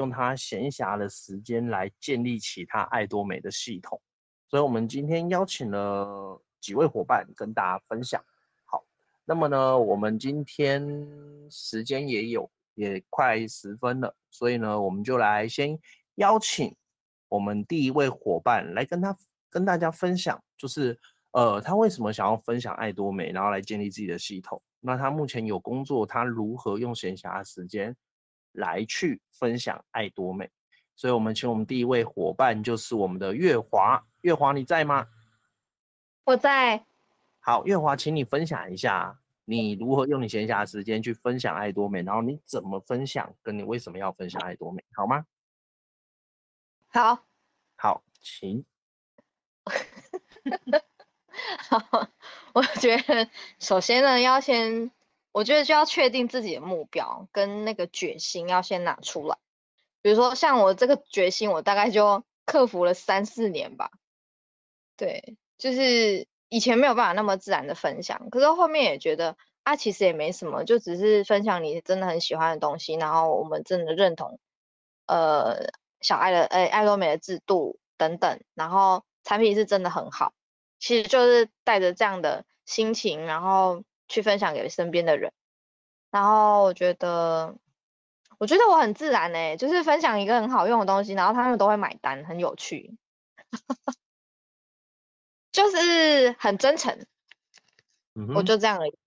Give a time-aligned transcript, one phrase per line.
[0.00, 4.00] 用他闲暇的时间来建立起他爱多美的系统。
[4.48, 8.20] 所以，我们今天邀请了几位伙伴跟大家分享。
[8.64, 8.82] 好，
[9.24, 10.82] 那么呢，我们今天
[11.50, 15.78] 时间也有，也快十分了，所以呢，我们就来先
[16.16, 16.74] 邀请
[17.28, 19.16] 我们第一位伙伴来跟他
[19.50, 20.98] 跟大家分享，就是
[21.32, 24.60] 呃，他为什么想要分享爱多美，然后来建立自己的系统。
[24.80, 27.94] 那他目前有工作，他如何用闲暇时间
[28.52, 30.50] 来去分享爱多美？
[30.96, 34.04] 所以，我们请我们第一位伙伴，就是我们的月华。
[34.20, 35.06] 月华，你在吗？
[36.24, 36.84] 我在。
[37.38, 45.24] 好，月华，请你分享一下，你如何用你闲暇的时间去分享爱多美，然后你怎么分享，跟你为什么要分享爱多美，好吗？
[46.88, 47.24] 好。
[47.76, 48.62] 好，请。
[51.70, 52.08] 好，
[52.52, 53.26] 我觉得
[53.58, 54.90] 首先呢，要先，
[55.32, 59.36] 我觉得就要确定自己的目标跟那个决心，要先拿出来。
[60.02, 63.90] 比如说像我这个决心，我大概就克服了三四年吧。
[64.96, 74.38] 对，就是以前没有办法那么自然的分享，可是后面也觉得啊，其实也没什么，就只是分享你真的很喜欢的东西，然后我们真的认同，
[75.06, 80.32] 呃，小爱的，哎，爱多美的制度等等，然后产品是真的很好。
[80.78, 85.32] 其实就是带着这样的心情，然后去分享给身边的人。
[86.10, 87.56] 然后我觉得，
[88.38, 92.96] 我觉得我很自然哎，就是分享一个很好用的东西，然后他们都会买单，很有趣，
[95.52, 97.06] 就是很真诚。
[98.14, 98.98] 嗯，我就这样而已。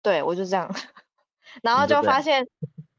[0.00, 0.72] 对，我就这样。
[1.62, 2.48] 然后就发现，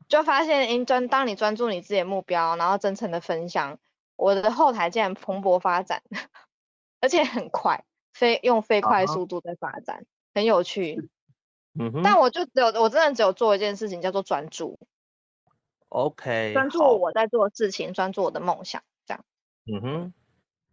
[0.09, 3.79] 就发现，因专当你专注你自己的目标，然后真诚的分享，
[4.17, 6.03] 我的后台竟然蓬勃发展，
[6.99, 7.83] 而且很快。
[8.13, 10.05] 飞用飞快速度在发展，uh.
[10.35, 11.09] 很有趣。
[11.77, 14.79] 嗯哼，但我就只有我真的只有做一件事情，叫做专注。
[15.89, 19.25] OK，专注我在做的事情，专注我的梦想，这样。
[19.65, 20.13] 嗯哼。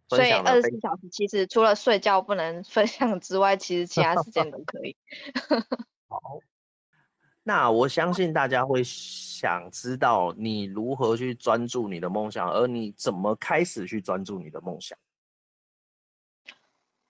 [0.09, 4.95] 所以二十四小时其实除了睡觉不能 分享之外，其实其他时间都可以。
[6.07, 6.19] 好，
[7.41, 14.95] 那我相信大家会想知道你如何去专注你的梦想，而你怎么开始去专注你的梦想？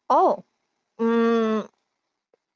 [0.07, 0.39] 哦、oh，
[0.97, 1.67] 嗯，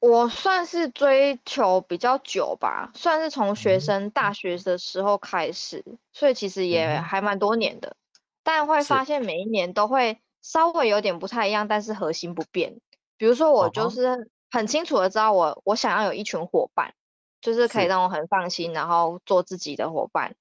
[0.00, 7.96] 我算是追求比较久吧，算是从学生大学的时候开始，所以其实也还蛮多年的。
[8.44, 12.80] 但会发现每一年都会稍微有点不太一样，但是核心不变。
[13.16, 16.94] 比如说，我就是很清楚的知道我，我我想要有一群伙伴，
[17.40, 20.36] 就是可以让我很放心，然后做自己的伙伴，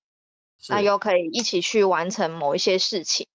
[0.69, 3.27] 那又可以一起去完成某一些事情。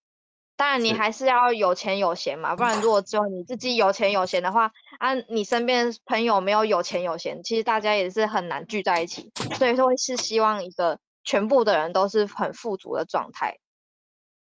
[0.62, 9.33] 当然，你还是要有钱有闲嘛，不然如果只有你自己有钱有闲的话，啊，你身边朋友没有有钱有闲，其实大家也是很难聚在一起。
[9.59, 13.59] 所以说是希望一个全部的人都是很富足的状态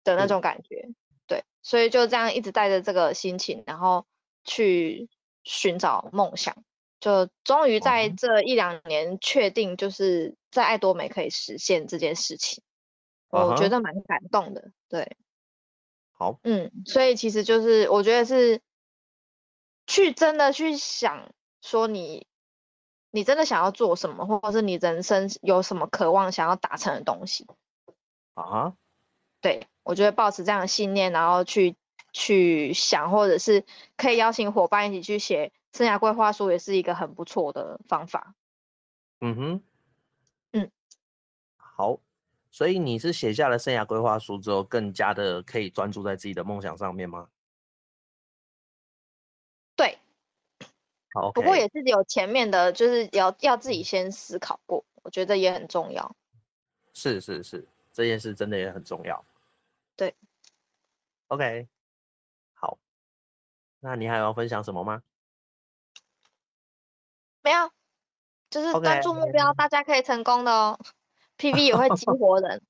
[0.03, 0.89] 的那种感觉，
[1.25, 1.45] 对。
[1.61, 4.05] 所以就这样一直带着这个心情，然后
[4.43, 5.07] 去
[5.45, 6.53] 寻找梦想，
[6.99, 12.61] 就终于在这一两年确定，就是在爱多美可以实现这件事情，
[13.29, 15.15] 我觉得蛮感动的，对。
[16.19, 18.61] 好，嗯，所以其实就是我觉得是
[19.87, 21.31] 去真的去想
[21.61, 22.27] 说你，
[23.09, 27.47] 你真的想要做什么，或者是你人生有什么渴望想要达成的东西
[28.33, 28.75] 啊？
[29.39, 31.77] 对，我觉得保持这样的信念，然后去
[32.11, 33.63] 去想，或者是
[33.95, 38.35] 可以邀请伙伴一起去写生涯规划书，也是一个很不错的方法。
[39.21, 39.63] 嗯哼，
[40.51, 40.71] 嗯，
[41.55, 42.01] 好。
[42.59, 47.29] 所以你是写下了生涯规划书之后，更加的可以专注在自己的梦想上面吗？
[49.77, 49.97] 对，
[51.13, 56.13] 好，okay，不过也是有前面的，就是要要自己先思考过，我觉得也很重要。
[56.93, 59.23] 是是是，这件事真的也很重要。
[59.95, 60.13] 对
[61.29, 61.65] ，OK，
[62.55, 62.77] 好，
[63.79, 65.01] 那你还要分享什么吗？
[67.41, 67.71] 没有，
[68.49, 70.77] 就是专注目标大家可以成功的哦。
[71.39, 72.61] PV 也会激 活人。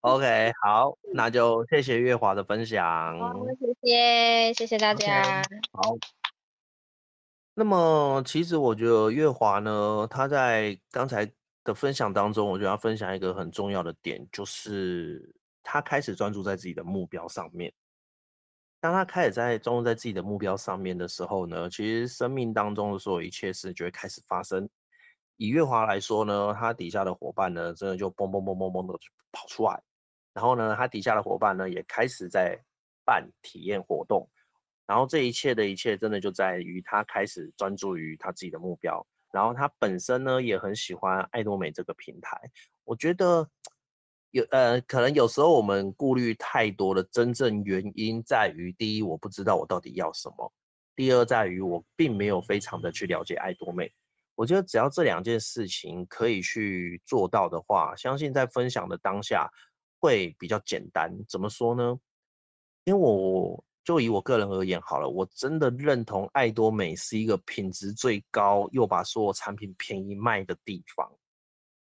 [0.00, 3.18] OK，好，那就谢谢月华的分享。
[3.20, 5.42] 好，谢谢，谢谢大家。
[5.42, 5.96] Okay, 好。
[7.54, 11.28] 那么，其实我觉得月华呢，他在刚才
[11.64, 17.72] 的分享当中，我觉得要分享一个很重要的点，就是他开始专注在自己的目标上面。
[18.80, 24.68] 当他开始在专注在自己的目标上面的时候呢，其实生命当中的所有一切事就会开始发生。
[25.38, 28.98] 以月华来说呢，他底下的伙伴呢，真的就嘣嘣嘣嘣嘣的
[29.32, 29.80] 跑出来，
[30.34, 32.58] 然后呢，他底下的伙伴呢，也开始在
[33.04, 34.28] 办体验活动，
[34.84, 42.36] 然后这一切的一切，真的就在于他开始专注于他自己的目标，然后他本身呢，也很喜欢爱多美这个平台。
[42.82, 43.48] 我觉得
[44.32, 50.52] 有呃，可能有时候我们顾虑太多的真正原因在于，第一，我不知道我到底要什么；
[50.96, 53.92] 第二，在于我并没有非常的去了解爱多美。
[54.38, 59.50] 我觉得只要这两件事情可以去做到的话，相信在分享的当下
[59.98, 61.12] 会比较简单。
[61.28, 61.98] 怎么说呢？
[62.84, 71.12] 因为我就以我个人而言好了，我真的认同爱多美是一个品质最高又把所有产品便宜卖的地方。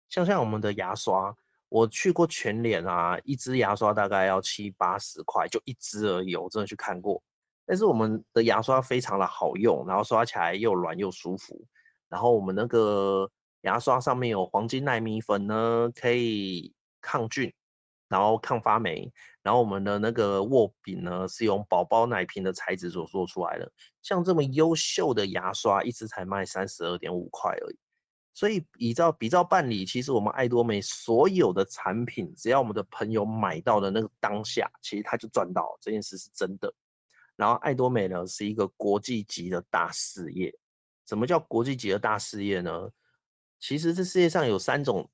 [0.09, 1.35] 像像我们的牙刷。
[1.69, 6.33] 我去过全联啊，一支牙刷大概要七八十块，就一支而已。
[6.33, 7.21] 我真的去看过，
[7.65, 11.61] 但是我们的牙刷非常的好用，然后刷起来又软又舒服。
[12.09, 13.29] 然后我们那个
[13.61, 17.53] 牙刷上面有黄金耐米粉呢，可以抗菌，
[18.07, 19.11] 然后抗发霉。
[19.43, 23.71] 然后我们的那个握柄呢，是用宝宝奶瓶的材质所做出来的。
[24.01, 27.77] 像这么优秀的牙刷，一支才卖三十二点五块而已。
[28.33, 36.71] 所以比照比照办理，其实我们爱多美所有的产品，只要我们的朋友买到的那个当下，其实他就赚到，这件事是真的。
[37.35, 40.53] 然后爱多美呢是一个国际级的大事业。
[41.07, 42.89] 什么叫国际级的大事业呢？
[43.59, 45.09] 其实这世界上有三种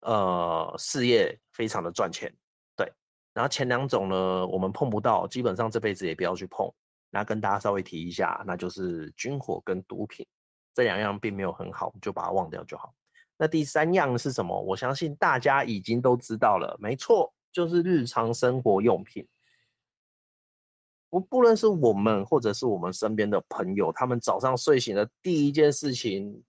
[0.00, 2.34] 呃事业非常的赚钱，
[2.74, 2.92] 对。
[3.32, 6.68] 然后前两种呢我们碰不到，基本上这辈子也不要去碰。
[7.10, 10.26] 那跟大家稍微提一下，那就是军火跟毒品。
[10.74, 12.94] 这两样并没有很好，就把它忘掉就好。
[13.36, 14.60] 那第三样是什么？
[14.60, 19.26] 我相信大家已经都知道了，没错，就是日常生活用品。
[21.10, 26.42] 不不论是我们或者是我们身边的朋友，他们早上睡醒的第一件事情，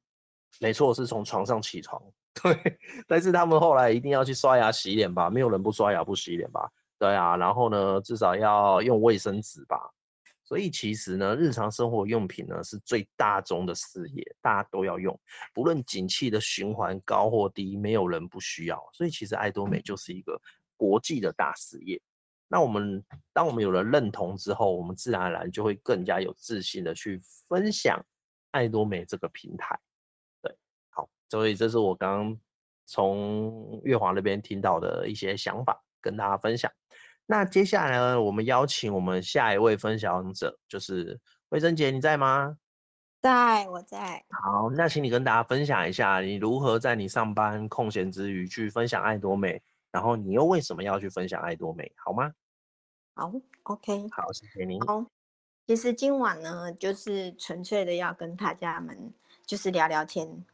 [0.59, 2.01] 没错，是从床上起床。
[2.41, 2.77] 对，
[3.07, 5.29] 但是他们后来一定要去刷牙洗脸吧？
[5.29, 6.69] 没有人不刷牙不洗脸吧？
[6.97, 9.77] 对啊，然后呢，至少要用卫生纸吧？
[10.43, 15.17] 所以其实呢，日常生活用品呢是最大宗的事业，大家都要用，
[15.53, 18.81] 不论景气的循环高或低，没有人不需要。
[18.93, 20.39] 所以其实爱多美就是一个
[20.75, 22.01] 国际的大事业。
[22.51, 23.01] 那我们
[23.31, 28.03] 当我们有了认同之后，我们自然而然就会更加有自信的去分享
[28.51, 29.79] 爱多美这个平台。
[30.41, 30.53] 对，
[30.89, 32.39] 好，所以这是我刚刚
[32.87, 36.71] 从月华那边听到的一些想法，跟大家分享。
[37.27, 41.19] 那接下来呢，我们邀请我们下一位分享者，就是
[41.49, 42.57] 慧珍姐，你在吗？
[43.21, 44.25] 在，我在。
[44.29, 49.61] 好，那请你跟大家分享一下，你如何在你上班空闲之余去分享爱多美，
[49.91, 52.33] 然后你又为什么要去分享爱多美，好吗？
[53.15, 53.31] 好
[53.63, 54.07] ，OK。
[54.11, 54.79] 好，谢谢您。
[54.81, 55.05] 好，
[55.67, 59.13] 其实今晚呢，就是纯粹的要跟大家们
[59.45, 60.45] 就是聊聊天。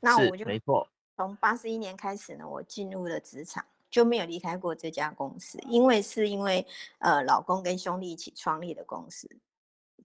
[0.00, 0.88] 那我就没错。
[1.16, 3.64] 从八十一年开始呢，我进入了职场。
[3.88, 6.66] 就没有离开过这家公司，因为是因为
[6.98, 9.26] 呃老公跟兄弟一起创立的公司。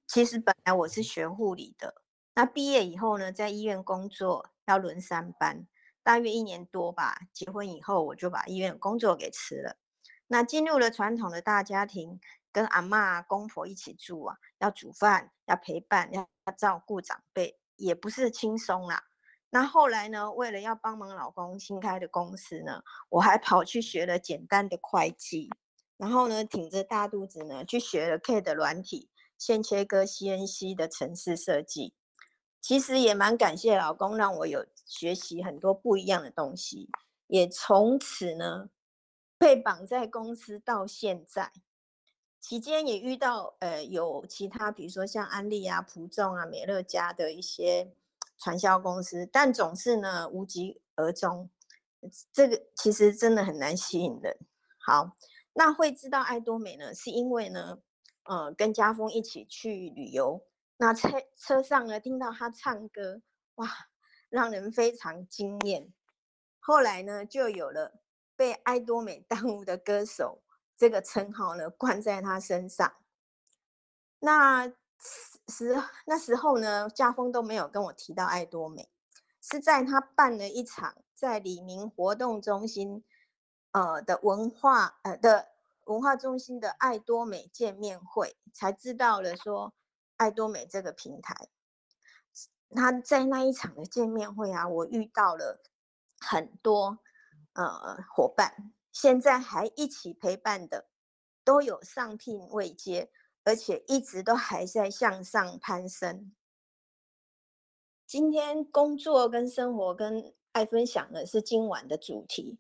[0.08, 2.02] 其实本来我是学护理的，
[2.36, 5.68] 那毕业以后呢，在医院工作要轮三班，
[6.04, 7.20] 大约一年多吧。
[7.34, 9.78] 结婚以后，我就把医院工作给辞了。
[10.28, 12.20] 那进入了传统的大家庭，
[12.52, 16.28] 跟阿嬷、公婆一起住啊，要煮饭，要陪伴，要
[16.58, 19.04] 照顾长辈，也不是轻松啦。
[19.50, 25.50] 那后来呢，为了要帮忙老公新开的公司呢，我还跑去学了简单的会计，
[25.98, 31.94] 然后呢，挺着大肚子呢，去学了 CAD 的软体、线切割、CNC 的程式设计。
[32.62, 36.90] 其实也蛮感谢老公，让我有学习很多不一样的东西，
[37.28, 38.70] 也从此呢，
[39.38, 41.52] 被绑在公司到现在。
[42.40, 47.94] 期间也遇到呃有其他，比如说像安利啊、普众啊、美乐家的一些。
[48.44, 51.48] 传销公司，但总是呢无疾而终，
[52.34, 54.36] 这个其实真的很难吸引人。
[54.80, 55.16] 好，
[55.54, 57.78] 那会知道爱多美呢，是因为呢，
[58.24, 60.44] 呃，跟家峰一起去旅游，
[60.82, 63.22] 那车车上呢听到他唱歌，
[63.54, 63.70] 哇，
[64.30, 65.94] 让人非常惊艳。
[66.60, 68.02] 后来呢，就有了
[68.36, 70.42] 被爱多美耽误的歌手
[70.76, 72.94] 这个称号呢，冠在他身上。
[74.20, 74.74] 那。
[75.48, 78.88] 时那时候呢，家峰都没有跟我提到爱多美，
[79.42, 83.04] 是在他办了一场在李明活动中心，
[83.72, 85.48] 呃的文化呃的
[85.86, 89.74] 文化中心的爱多美见面会，才知道了说
[90.22, 91.50] 爱多美这个平台。
[92.70, 95.62] 他在那一场的见面会啊，我遇到了
[96.20, 97.00] 很多
[97.54, 100.88] 呃伙伴，现在还一起陪伴的，
[101.44, 103.12] 都有上聘未接。
[103.44, 106.32] 而且一直都还在向上攀升。
[108.06, 112.60] 今天工作跟生活跟爱分享的是今晚的主题。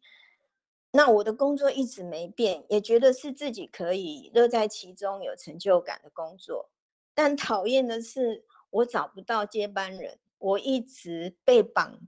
[0.89, 6.71] 那我的工作一直没变，也觉得是自己可以乐在其中、有成就感的工作。
[7.23, 11.99] 但讨厌的是，我找不到接班人，我一直被绑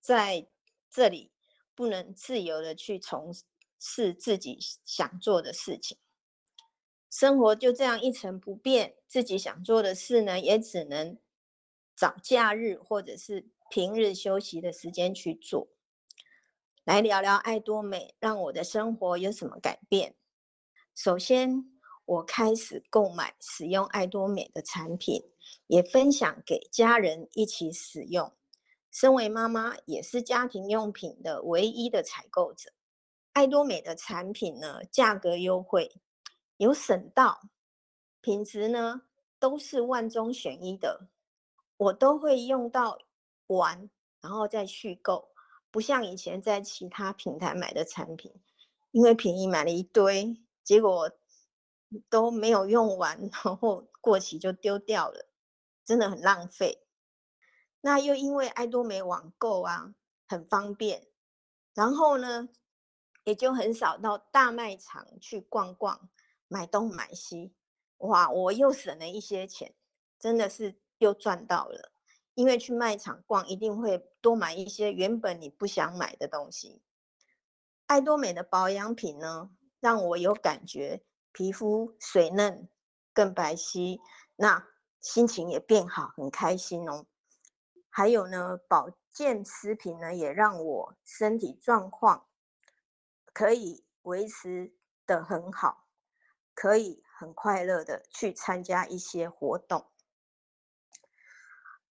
[0.00, 0.46] 在
[0.88, 1.32] 这里，
[1.74, 3.34] 不能自由的去从
[3.80, 5.98] 事自己想做的事情。
[7.10, 11.18] 生活就这样一成不变，自己想做的事呢，也只能
[11.96, 15.66] 找假日或者是平日休息的时间去做。
[16.84, 20.14] 来聊聊爱多美让我的生活有什么改变。
[20.94, 21.73] 首先，
[22.06, 25.22] 我开始购买使用爱多美的产品，
[25.66, 28.32] 也分享给家人一起使用。
[28.90, 32.70] 身为妈妈，也是家庭用品的唯一的采购者。
[33.32, 36.00] 爱多美的产品呢，价格优惠。
[36.58, 37.40] 有省到，
[38.20, 39.02] 品质呢
[39.40, 41.08] 都是万中选一的，
[41.76, 42.98] 我都会用到
[43.48, 45.30] 完，然后再续购，
[45.72, 48.32] 不像以前在其他平台买的产品，
[48.92, 51.10] 因为便宜买了一堆，结果
[52.08, 55.28] 都没有用完， 然后过期就丢掉了，
[55.84, 56.86] 真的很浪费。
[57.80, 59.94] 那又因为爱多美网购啊
[60.26, 61.06] 很方便，
[61.74, 62.48] 然后呢
[63.24, 66.08] 也就很少到大卖场去逛逛。
[66.46, 67.54] 买东买西，
[67.98, 68.30] 哇！
[68.30, 69.74] 我又省了一些钱，
[70.20, 71.90] 真的是又赚到了。
[72.34, 76.82] 因为去卖场逛，一定会多买一些原本你不想买的东西。
[77.86, 81.02] 爱多美的保养品呢，让我有感觉，
[81.34, 82.66] 皮肤水嫩
[83.12, 84.00] 更白皙，
[84.36, 84.66] 那
[85.02, 87.04] 心情也变好，很开心哦。
[87.90, 92.24] 还有呢，保健食品呢，也让我身体状况
[93.34, 94.72] 可以维持
[95.04, 95.82] 得很好。
[96.56, 99.88] 可以很快乐的去参加一些活动。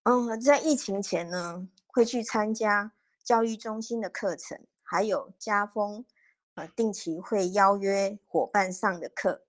[0.03, 6.05] 嗯，在疫情前呢，会去参加教育中心的课程，还有家风，
[6.55, 9.45] 呃，定期会邀约伙伴上的课。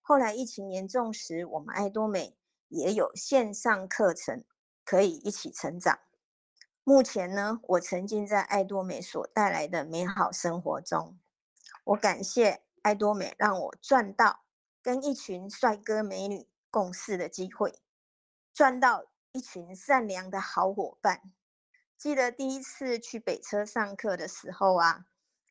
[0.00, 2.36] 后来疫情严重时，我们爱多美
[2.68, 4.44] 也有线上课程
[4.84, 5.98] 可以一起成长。
[6.82, 11.18] 目前呢，我沉浸在爱多美所带来的美好生活中，
[11.84, 14.44] 我感谢爱多美让我赚到。
[14.80, 17.80] 跟一群帅哥美女共事的机会，
[18.54, 21.22] 赚到一群善良的好伙伴。
[21.98, 25.06] 记得第一次去北车上课的时候啊，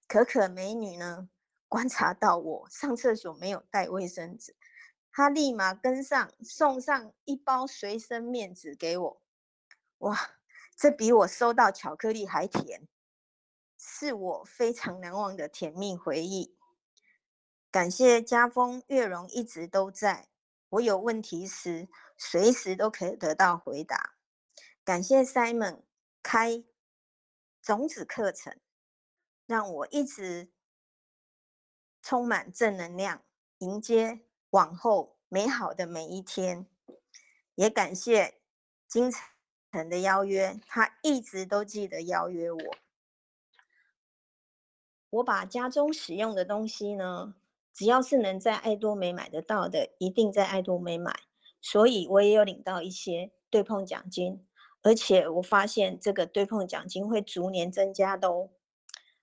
[0.08, 1.30] 可可美女呢
[1.68, 4.56] 观察到我上厕所没有带卫生纸，
[5.12, 9.22] 她立马跟上，送上一包随身面纸给我。
[10.00, 10.38] 哇，
[10.76, 12.88] 这比我收到巧克力还甜，
[13.78, 16.56] 是我非常难忘的甜蜜回忆。
[17.72, 20.30] 感谢家风月容一直都在，
[20.70, 24.16] 我有问题时随时都可以得到回答。
[24.84, 25.82] 感谢 Simon
[26.22, 26.64] 开
[27.62, 28.58] 种子课程，
[29.46, 30.50] 让我一直
[32.02, 33.22] 充满正能量，
[33.60, 34.22] 迎接
[34.52, 36.68] 往后美好的每一天。
[37.56, 38.36] 也感谢
[38.88, 39.10] 金
[39.72, 42.60] 城的邀约，他一直都记得邀约我。
[45.12, 47.36] 我把家中使用的东西呢，
[47.74, 51.22] 只要是能在爱多美买得到的，一定在爱多美买。
[51.62, 54.46] 所以我也有领到一些对碰奖金，
[54.82, 58.50] 而且我发现这个对碰奖金会逐年增加的哦。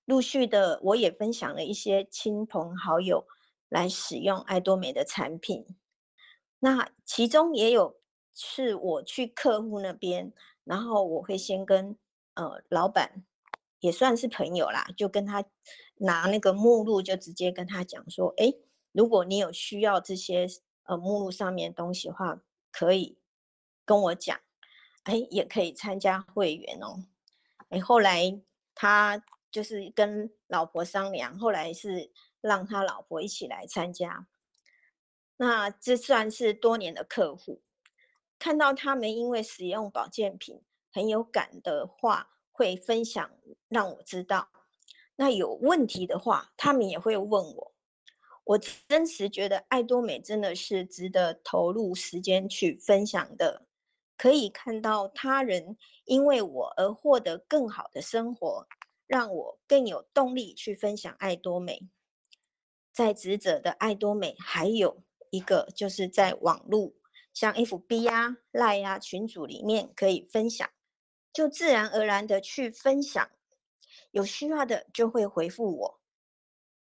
[0.04, 3.26] 陆续的，我也分享了一些亲朋好友
[3.68, 5.64] 来使用爱多美的产品。
[6.60, 8.00] 那其中也有
[8.34, 10.32] 是我去客户那边，
[10.64, 11.96] 然后我会先跟
[12.34, 13.24] 呃老板。
[13.80, 15.44] 也算是朋友啦，就跟他
[15.96, 18.54] 拿那个目录，就直接跟他讲说，哎，
[18.92, 20.46] 如果你有需要这些
[20.84, 22.40] 呃目录上面的东西的话，
[22.70, 23.18] 可以
[23.84, 24.38] 跟我讲，
[25.02, 27.02] 哎，也可以参加会员哦。
[27.70, 28.40] 哎，后来
[28.72, 29.20] 他
[29.52, 34.26] 就是跟老婆商量，后来是让他老婆一起来参加。
[35.36, 37.62] 那这算是多年的客户，
[38.38, 42.30] 看到他们因为使用保健品很有感的话。
[42.54, 43.30] 会分享
[43.68, 44.50] 让我知道，
[45.16, 47.74] 那有问题的话，他们也会问我。
[48.44, 53.66] 我真实觉得爱多美真的是值得投入时间去分享的，
[54.18, 58.68] 可以看到他人因为我而获得更好的生活，
[59.12, 61.86] 让我更有动力去分享爱多美。
[62.94, 66.94] 在职者的爱多美，还有一个就是在网络，
[67.34, 70.66] 像 FB 呀、Line 呀群组里面可以分享。
[71.30, 73.30] 就自然而然的去分享，
[74.12, 76.00] 有需要的就会回复我，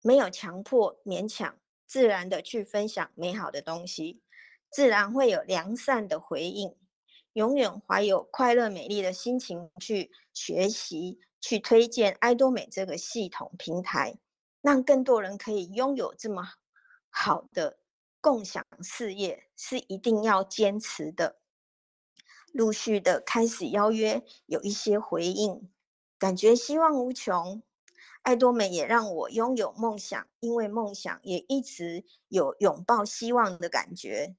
[0.03, 1.57] 没有强迫勉强，
[1.87, 4.21] 自然的去分享美好的东西，
[4.69, 6.75] 自然会有良善的回应，
[7.35, 14.19] 永远怀有快乐美丽的心情去学习，去推荐爱多美这个系统平台，
[14.63, 16.55] 让更多人可以拥有这么
[17.09, 17.79] 好的
[18.21, 21.39] 共享事业，是一定要坚持的。
[22.51, 25.71] 陆续的开始邀约，有一些回应，
[26.19, 27.63] 感觉希望无穷。
[28.23, 34.35] 爱多美也让我拥有梦想，因为梦想也一直有拥抱希望的感觉。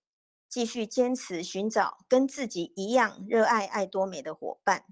[0.50, 4.84] 继续坚持寻找跟自己一样热爱爱多美的伙伴，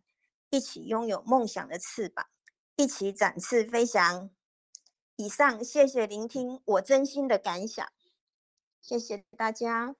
[0.50, 2.26] 一起拥有梦想的翅膀，
[2.78, 4.30] 一起展翅飞翔。
[5.18, 7.88] 以上，谢谢聆听我真心的感想，
[8.82, 9.96] 谢谢大家。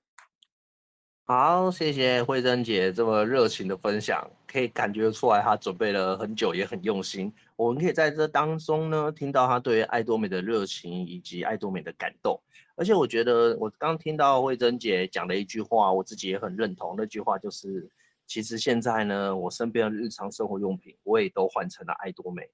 [1.28, 7.34] 好，谢谢惠珍姐这么热情的分享，可以感觉出来她准备了很久，也很用心。
[7.56, 12.40] 我们可以在这当中呢，听到她对爱多美的热情以及爱多美的感动。
[12.76, 16.94] 而且我觉得，我刚听到惠珍姐讲的一句话，我自己也很认同。
[16.98, 17.90] 那句话就是，
[18.28, 22.50] 其实现在呢，我身边的日常生活用品，我也都换成了爱多美。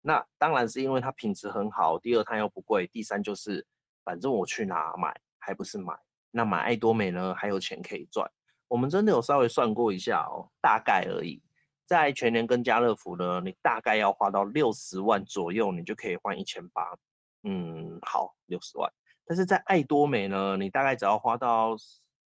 [0.00, 3.66] 那当然是因为它品质很好，第二它又不贵，第三就是，
[4.04, 5.94] 反正我去哪买，还不是买。
[6.30, 8.30] 那买爱多美呢，还有钱可以赚。
[8.68, 11.42] 我们真的有稍微算过一下哦，大概而已。
[11.84, 16.96] 在全年跟家乐福呢，你大概要花到六十万左右，你就可以换一千八。
[17.44, 18.92] 嗯，好，六十万。
[19.24, 21.76] 但是在爱多美呢，你大概只要花到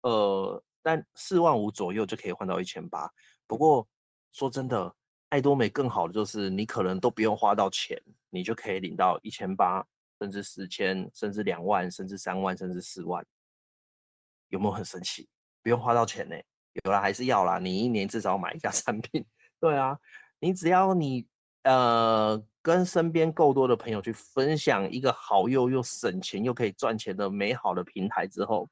[0.02, 3.10] 呃，但四万五左右就可以换到一千八。
[3.48, 3.88] 不过
[4.32, 4.96] 说真的，
[5.30, 8.00] 爱多美更好的就是你可能都不用花到钱，
[8.30, 9.84] 你就可以领到一千八，
[10.20, 13.26] 甚至四千，甚至两万，甚至三万，甚至四万。
[14.50, 15.28] 有没有很神奇？
[15.64, 16.36] 不用花到钱呢？
[16.84, 17.58] 有啦，还是要啦。
[17.58, 19.26] 你一年至少买一家 产品，
[19.60, 19.98] 对啊。
[20.38, 21.28] 你只要你
[21.64, 28.70] 呃跟身边够多的朋友去分享一个好用又省钱又可以赚钱的美好的平台之后，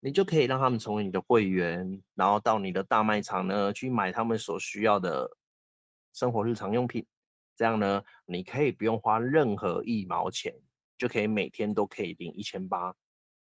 [0.00, 5.30] 你就可以让他们成为你的会员，然后到你的大卖场呢去买他们所需要的
[6.12, 7.06] 生活日常用品。
[7.56, 10.54] 这样呢，你可以不用花任何一毛钱，
[10.98, 12.94] 就可以每天都可以领一千八，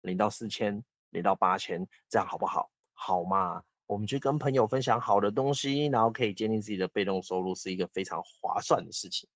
[0.03, 0.83] 领到四千。
[1.13, 2.71] 领到八千，这样好不好？
[2.95, 9.29] 好嘛，我们去跟朋友分享好的东西，然后可以建立自己的被动收入，是一个非常划算的事情。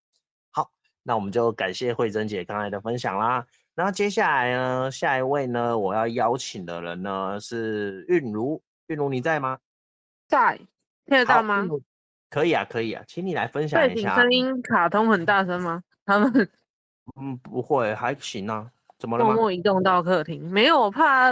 [0.52, 3.46] 好，那我们就感谢惠珍姐刚才的分享啦。
[3.78, 9.58] 那接下来呢，下一位呢，我要邀请的人呢是韵如，韵如你在吗？
[10.26, 10.56] 在，
[11.04, 11.62] 听得到吗？
[12.30, 14.14] 可以啊，可以啊，请你来分享一下。
[14.16, 15.82] 声音卡通很大声吗？
[16.06, 16.48] 他们
[17.20, 18.66] 嗯，不会，还行啊。
[18.98, 19.24] 怎么了？
[19.26, 21.30] 默默移动到客厅，没有，我怕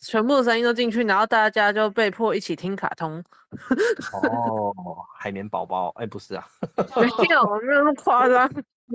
[0.00, 3.20] 全部的声音都进去，然后大家就被迫一起听卡通。
[4.22, 4.72] 哦，
[5.18, 6.46] 海绵宝宝，哎，不是啊，
[6.96, 8.48] 没有，没有那么夸张。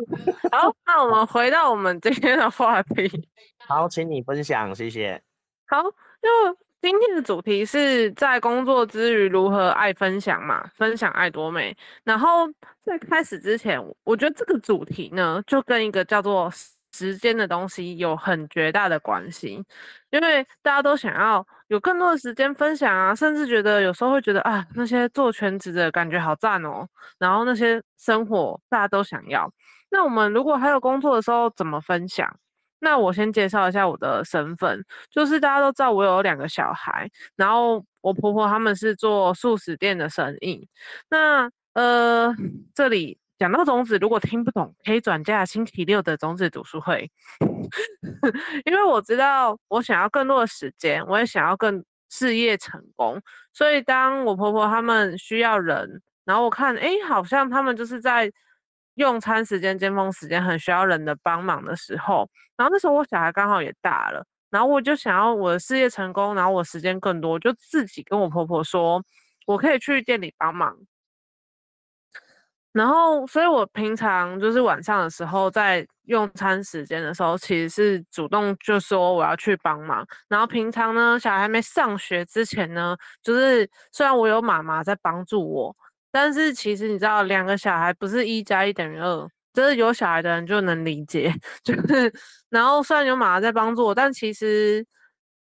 [0.52, 3.28] 好，那我们回到我们今天的话题。
[3.68, 5.22] 好，请你分享，谢谢。
[5.68, 6.30] 好，就
[6.82, 11.76] 今天的主题是在工作之余如何爱分享嘛，分享爱多美。
[12.04, 12.48] 然后
[12.84, 16.52] 在开始之前，我觉得这个主题呢，就跟一个叫做。
[16.98, 19.62] 时间的东西有很绝大的关系，
[20.12, 29.52] 因为大家都想要有更多的时间分享啊，甚至觉得有时候会觉得啊，那些做全职的感觉好赞哦，然后那些生活大家都想要。
[29.96, 32.30] 那我们如果还有工作的时候怎么分享？
[32.80, 40.68] 那我先介绍一下我的身份，就是大家都知道我有两个小孩，然后我婆婆他们是做素食店的生意。
[41.10, 42.36] 那呃，
[42.74, 43.18] 这里。
[43.38, 47.12] 讲到种子，如果听不懂，可以转嫁星期六的种子读书会，
[48.64, 58.32] 因为我知道我想要更多的时间，我也想要更事业成功，所以当我婆婆他们需要人，然后我看，哎，好像他们就是在
[58.96, 69.02] 用餐时间、尖峰时间很需要人的帮忙的时候，然后那时候我小孩刚好也大了，然后我就想要我的事业成功，然后我时间更多，就自己跟我婆婆说，
[69.46, 70.76] 我可以去店里帮忙。
[72.72, 80.06] 然后，所以我平常就是晚上的时候，在用餐时间的时候，其实是主动就说我要去帮忙。
[80.28, 85.74] 然后平常呢，小孩还没上学之前呢，就是虽然我有妈妈在帮助我，
[86.16, 91.30] 但是其实你知道，两个小孩不是一加一等于二，就是有小孩的人就能理解。
[91.62, 92.10] 就是，
[92.50, 94.86] 然后虽然有妈妈在帮助我，但其实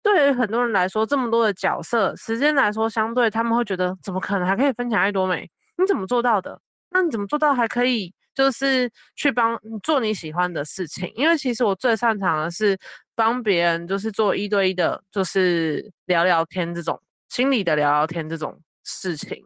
[0.03, 5.49] 对于很多人来说，这么多的角色，时间来说相对，他们会觉得怎么可能还可以分享爱多美？
[5.77, 6.59] 你怎么做到的？
[6.89, 11.09] 那你怎么做到还可以，就是去帮做你喜欢的事情？
[11.15, 12.77] 因为其实我最擅长的是
[13.15, 19.41] 帮别人，就是做一对一的，就是聊聊天这种心理的聊聊天这种事情。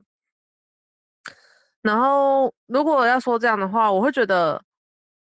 [1.81, 4.63] 然后如果要说这样的话，我会觉得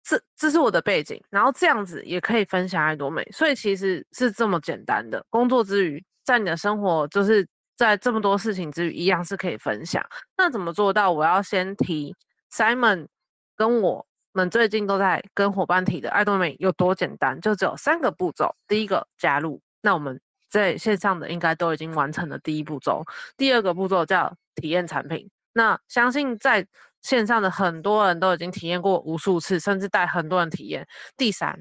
[0.05, 5.25] 这这是我的背景，然后这样子也可以分享爱多美，所以其实是这么简单的。
[5.31, 7.47] 工作之余，在你的生活就是。
[7.75, 10.05] 在这么多事情之余，一样是可以分享。
[10.37, 11.11] 那怎么做到？
[11.11, 12.15] 我要先提
[12.53, 13.09] Simon
[13.57, 18.55] 跟我们最近都在跟伙伴提的爱多美有多简单，就只有三个步骤。
[18.69, 23.03] 第一个加入，那我们在线上的应该都已经完成了第一步骤。
[23.37, 26.67] 第二个步骤叫体验产品，那相信在
[27.03, 30.87] 线上的很多人都已经体验过无数次，甚至带很多人体验。
[31.17, 31.59] 第三，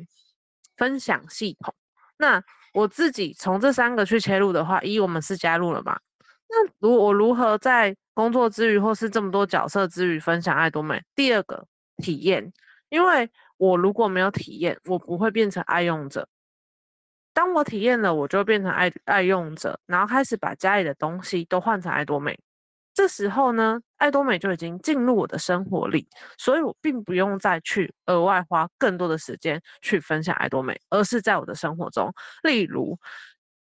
[0.77, 1.73] 分享系统。
[2.17, 5.99] 那我自己从这三个去切入的话，一我们是加入了嘛？
[6.47, 11.01] 那如我如何在工作之余，或是这么多角色之余分享爱多美？
[11.15, 11.65] 第二个
[11.97, 12.53] 体验，
[12.89, 16.27] 因为我如果没有体验，我不会变成爱用者。
[17.33, 22.37] 当我体验了，我就变成爱爱用者，然后开始把家里的东西都换成爱多美。
[23.01, 32.95] 这时候呢，爱多美就已经进入我的生活里，所以我并不用再去额外花更多的时间去分享爱多美，而是在我的生活中，例如。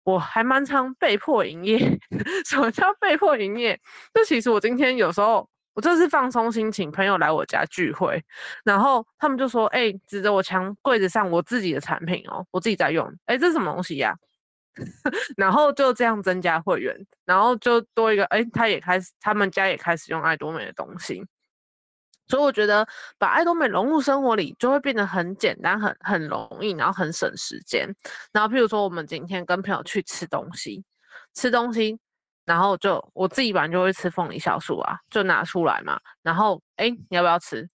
[0.04, 1.78] 我还蛮常被迫营业，
[2.50, 3.80] 什么叫被迫营业？
[4.12, 8.20] 就其实我今天有时候我就是放松心情，朋友来我家聚会，
[8.63, 14.15] 然后他们就说：“哎、指着我墙柜子上我自己的产品哦，我自己在用，哎、这什么东西呀、？”
[15.38, 21.24] 然后就这样增加会员，然后就多一个，哎、他也开始，他们家也开始用爱多美的东西。
[22.28, 22.88] 所以我觉得
[23.18, 27.89] 把爱多美融入生活里，就会变得很简单、很很容易，然后很省时间。
[28.32, 30.84] 然后譬如说，我们今天跟朋友去吃东西，
[31.34, 31.98] 吃东西，
[32.46, 36.00] 然后就我自己本来就会吃凤梨酵素啊，就拿出来嘛。
[36.22, 37.68] 然后哎，你要不要吃？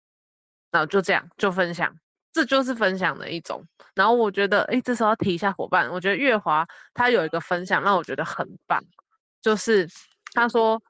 [0.70, 1.94] 然后就这样就分享，
[2.32, 3.64] 这就是分享的一种。
[3.94, 8.82] 然后我觉得，哎，这时候要提一下伙伴，我觉得月华他有一个分享让我觉得很棒，
[9.42, 9.88] 就是
[10.32, 10.82] 他说。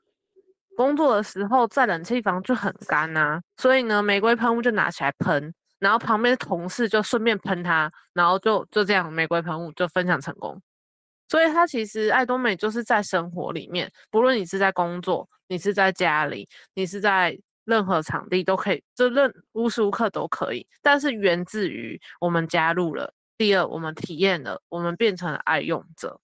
[0.75, 10.59] 工作的时候在冷气房就很干呐、啊，所以呢，玫瑰喷雾就拿起来喷，然后旁边同事就顺便喷他，然后就就这样，玫瑰喷雾就分享成功。
[11.29, 20.67] 所以他其实爱多美就是在生活里面，不论你是在工作，你是在家里，你是在任何场地都可以，就任无时无刻都可以。
[20.81, 26.21] 但是源自于我们加入了，第二我们体验了，我们变成了爱用者。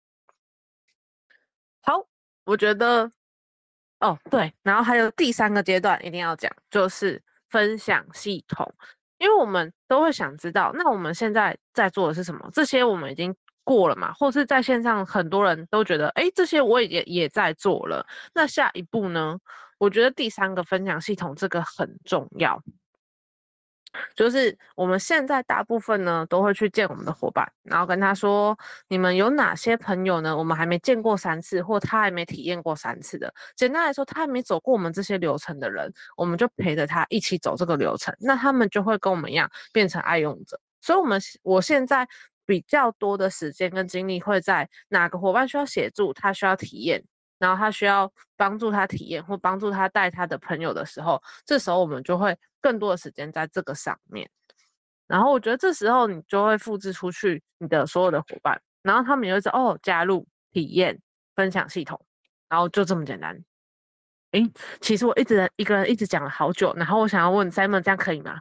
[1.83, 2.07] 好，
[2.45, 3.11] 我觉得。
[4.01, 8.73] 哦，对，然后还有第三个阶段一定要讲，就是分享系统，
[9.19, 12.49] 因为我们都会想知道，那我们现在在做的是什么？
[12.53, 13.35] 这些我们已经
[13.69, 19.39] 过了嘛，或是在线上很多人都觉得，哎，这些我也也在做了，那下一步呢？
[19.77, 22.63] 我觉得第三个分享系统这个很重要。
[24.15, 28.57] 就是我们现在大部分呢都会去见我们的伙伴，然后跟他说
[28.89, 30.37] ：“你们有哪些朋友呢？
[30.37, 33.33] 我们还没见过三次，或他还没体验过三次的。
[33.55, 38.15] 简单来说，他还没走过我们这些流程的人，我们就陪着他一起走这个流程。
[38.21, 40.61] 那他们就会跟我们一样变成爱用者。
[40.81, 42.07] 所以，我们我现在
[42.49, 47.05] 比较多的时间跟精力会在哪个伙伴需要协助，他需要体验。”
[47.39, 54.29] 然后他需要帮助他体验或帮助他带他的朋友的时候，这时候我们就会更多的时间在这个上面。
[55.07, 60.99] 然后我觉得这时候你就会复制出去你的所有的伙伴，然后他们也会说哦，加入体验
[61.37, 62.05] 分享系统，
[62.49, 63.41] 然后就这么简单。
[64.33, 68.41] 诶，其实我一直一个人一直讲了好久，然后我想要问 Simon，这样可以吗？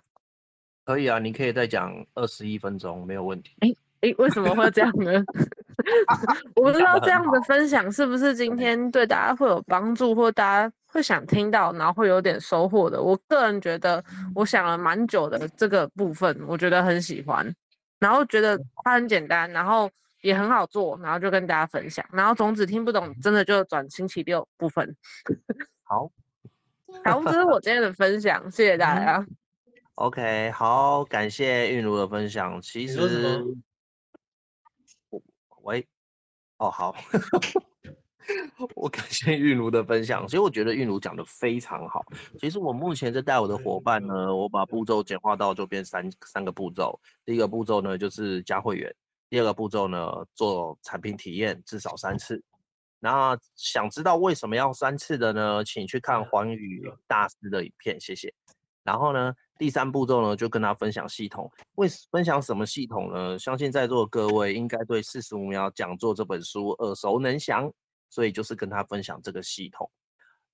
[0.86, 3.56] 可以啊，你可以再讲二十一分钟，没有问题。
[3.60, 5.24] 诶诶，为什么会这样呢？
[6.56, 13.02] 我不知道这样的分享是不是今天对大家会有帮助，或大家会想听到，然后会有点收获的。
[13.02, 14.04] 我个人觉得，
[14.36, 17.52] 我想了蛮久的这个部分，我觉得很喜欢，
[18.00, 19.90] 然后觉得它很简单，然后
[20.22, 22.06] 也很好做，然后就跟大家分享。
[22.12, 24.96] 然后种子听不懂，真的就转星期六部分。
[25.84, 26.10] 好，
[27.06, 29.26] 好，这是我今天的分享，谢谢大家。
[29.96, 32.62] OK，好，感谢韵如的分享。
[32.62, 33.44] 其实。
[35.68, 35.86] 喂，
[36.60, 36.96] 哦好，
[38.74, 42.02] 我感谢韵如的分享，所以我觉得韵如讲的非常好。
[42.40, 46.98] 其实我目前在带我的伙伴呢，我把步骤简化到就变三三个步骤。
[47.26, 48.96] 第一个步骤呢就是加会员，
[49.30, 52.42] 第二个步骤呢做产品体验至少三次。
[53.00, 55.66] 那想知道为什么要三次的呢？
[55.66, 58.34] 请去看黄宇大师的影片，谢谢。
[58.88, 61.52] 然后呢，第三步骤呢，就跟他分享系统。
[61.76, 63.38] 为分享什么系统呢？
[63.38, 67.70] 相信在座的各位应该对《四十五秒讲座》这本书耳熟能详，
[68.08, 69.92] 所以就是跟他分享这个系统。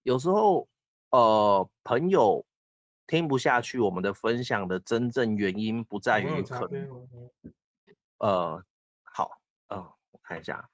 [0.02, 0.68] 有时候，
[1.12, 2.44] 呃，朋友
[3.06, 6.90] 听不下去我们的分享的真正原因，不在于可能，
[8.18, 8.64] 呃，
[9.04, 9.30] 好，
[9.68, 10.68] 嗯、呃，我看一下，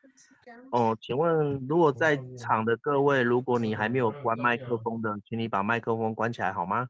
[0.71, 6.87] 哦、呃，请问如果在场的各位，如果你还没有关麦克风的，请你把麦克风关起来好吗？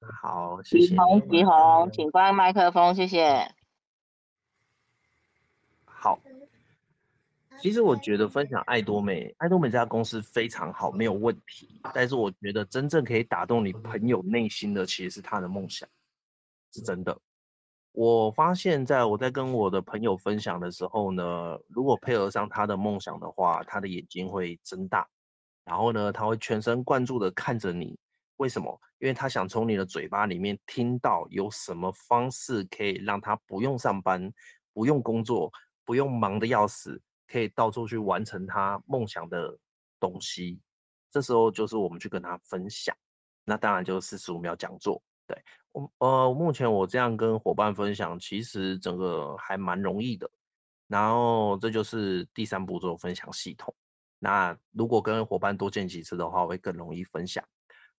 [0.00, 0.96] 好，谢谢。
[0.96, 3.54] 红，吉红，请关麦克风，谢谢。
[5.84, 6.18] 好，
[7.60, 11.80] 其实我觉得分享爱多美，爱多美这家公司非常好，没有问题。
[11.92, 15.88] 但是我觉得真正可以打动你朋友内心的，其实是他的梦想，
[16.72, 17.18] 是真的。
[17.92, 25.08] 我发现，在我在跟我的朋友分享的时候呢，如果配合上他的梦想的话，他的眼睛会睁大，
[25.64, 27.98] 然后呢，他会全神贯注的看着你。
[28.38, 28.80] 为什么？
[28.98, 34.32] 因为他想从你的嘴巴里面听到有什么方式可以让他不用上班、
[34.72, 35.52] 不用工作、
[35.84, 39.56] 不用忙得要死，可以到处去完成他梦想的
[40.00, 40.60] 东西。
[41.10, 42.96] 这时候就是我们去跟他分享。
[43.44, 45.02] 那当然就是四十五秒讲座。
[45.26, 45.36] 对
[45.72, 50.28] 我呃，目前我这样跟伙伴分享，其实整个还蛮容易的。
[50.86, 53.74] 然后这就是第三步骤分享系统。
[54.18, 57.44] 那如果跟伙伴多见几次的话，会更容易分享。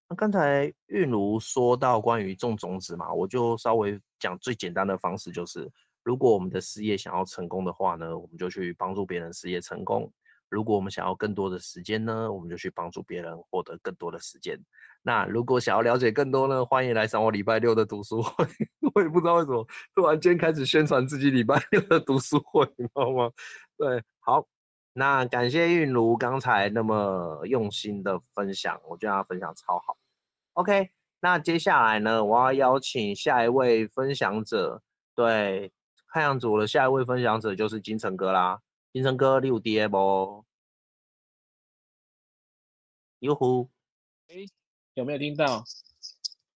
[0.10, 5.70] 那刚才韵如说到关于种种子嘛，我就稍微讲最简单的方式，就是
[6.04, 10.10] 如果我们的事业想要成功的话呢，我们就去帮助别人事业成功；
[10.50, 14.60] 如果我们想要更多的时间呢，我们就去帮助别人获得更多的时间。
[15.04, 18.48] 那如果想要了解更多呢，欢迎来上我礼拜六的读书会。
[18.96, 23.32] 我也不知道为什么突然间开始宣传自己礼拜六的读书会，你知道吗？
[23.78, 24.44] 对，好。
[24.94, 29.98] 那感谢韵如刚才那么用心的分享，我觉得他分享超好。
[30.54, 34.82] OK，那接下来呢，我要邀请下一位分享者。
[35.16, 35.72] 对，
[36.08, 38.62] 看样子我的下一位分享者就是金城哥啦。
[38.92, 40.44] 金城哥，你有碟不？
[43.20, 43.70] 哟呼，
[44.30, 44.36] 哎，
[44.96, 45.64] 有没有听到？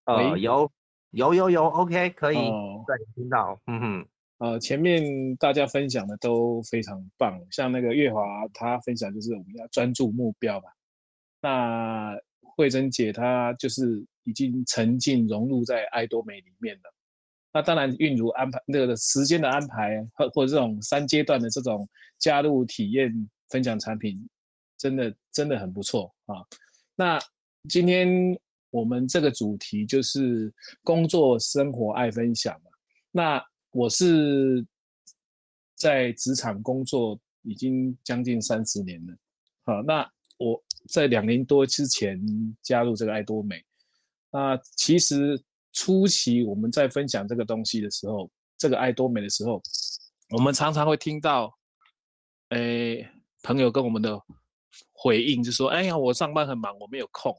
[0.06, 0.72] 呃，有，
[1.12, 1.66] 有，有，有。
[1.66, 3.60] OK，可以，哦、对，听到。
[3.68, 4.08] 嗯哼。
[4.44, 10.68] 呃，前面大家分享的都非常棒，像那个月华他分享就是我们要专注目标吧。
[11.42, 16.94] 那慧珍姐她就是已经沉浸融入在爱多美里面了。
[17.54, 21.88] 那当然韵如安排那个时间的安排，或或这种三阶段的这种
[22.20, 23.14] 加入体验
[23.48, 24.28] 分享产品，
[24.78, 26.36] 真的真的很不错啊。
[26.98, 27.18] 那
[27.70, 28.38] 今天
[28.72, 30.54] 我们这个主题就是
[30.84, 32.72] 工作生活爱分享嘛，
[33.10, 33.42] 那。
[33.74, 34.66] 我是
[35.76, 39.18] 在职场工作已经将近三十年了，
[39.64, 42.22] 好，那我在两年多之前
[42.62, 43.64] 加入这个爱多美，
[44.32, 49.62] 那其实初期我们在分享这个东西的时候，这个爱多美的时候，
[50.30, 51.52] 我们常常会听到，
[52.50, 53.10] 诶，
[53.42, 54.22] 朋友跟我们的
[54.92, 57.36] 回应就说，哎呀，我上班很忙，我没有空，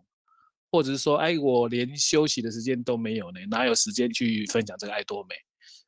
[0.72, 5.36] 或者是说，哎，我连休息的时间都没有呢，哪有时间去分享这个爱多美？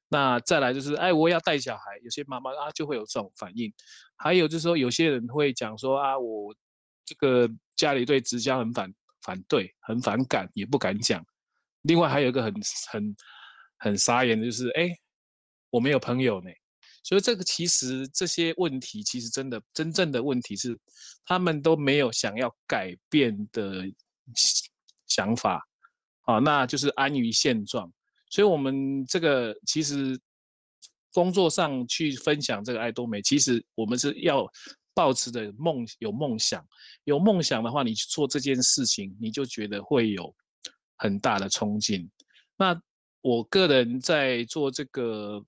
[0.09, 3.73] 那再来就是，哎，我要带小孩，有些妈妈啊就会有这种反应。
[4.17, 6.55] 还有就是说，有些人会讲说啊，我
[7.05, 11.25] 这个家里对直销很反反对，很反感，也不敢讲。
[11.83, 12.55] 另外还有一个很
[12.91, 13.17] 很
[13.79, 14.89] 很傻眼的就是，哎，
[15.71, 16.51] 我没有朋友呢。
[17.03, 20.77] 所以这个其实这些问题，其实真的真正的问题是，
[21.25, 23.85] 他们都没有想要改变的
[25.07, 25.65] 想法，
[26.23, 27.93] 啊，那就是安于现状。
[28.37, 30.21] 所以，我们这个其实
[31.15, 34.47] 工作上去分享这个爱多美，其实我们是要
[34.93, 36.63] 抱持的梦，有梦想，
[37.05, 40.37] 有梦想的话，你去做这件事情，你就觉得会有
[40.99, 42.07] 很大的冲劲。
[42.59, 42.79] 那
[43.23, 45.43] 我个人在做这个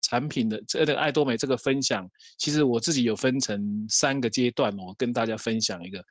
[0.00, 6.02] 产品的这个爱多美这个分享，其实我自己有分成三个阶段，我跟大家分享一个，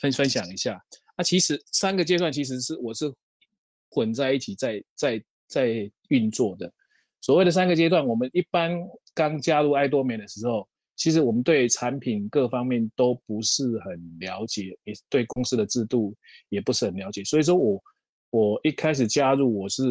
[0.00, 0.82] 分分享一下。
[1.18, 3.12] 那其实三个阶段其实是我是
[3.90, 5.22] 混在一起在在。
[5.50, 6.72] 在运作的
[7.20, 8.72] 所谓的三个阶段，我们一般
[9.12, 16.14] 刚加入爱多美的时候，其实我们对产品各方面都不是很了解，也对公司的制度
[16.48, 17.22] 也不是很了解。
[17.24, 17.82] 所以说我
[18.30, 19.82] 我一开始加入，我是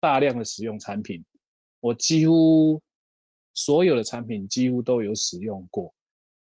[0.00, 1.24] 大量的使用产品，
[1.80, 2.82] 我几乎
[3.54, 5.94] 所有的产品几乎都有使用过。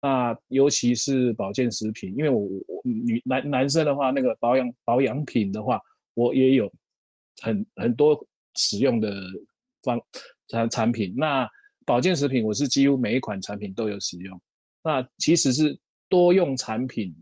[0.02, 5.82] 那尤其是保健食品，因为我我女男男生的话，那个保养保养品的话，
[6.14, 6.72] 我也有。
[7.42, 9.12] 很很多使用的
[9.82, 10.00] 方
[10.48, 11.50] 产产品，那
[11.86, 14.40] 保健食品我是几乎每一款产品都有使用。
[14.84, 15.78] 那其实是
[16.10, 17.16] 多用产品，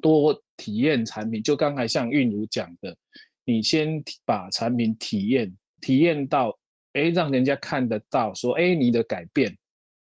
[0.00, 1.42] 多体验产品。
[1.42, 2.96] 就刚才像韵如讲的，
[3.44, 6.56] 你先把产品体验体验到，
[6.94, 9.56] 哎，让人家看得到，说，哎，你的改变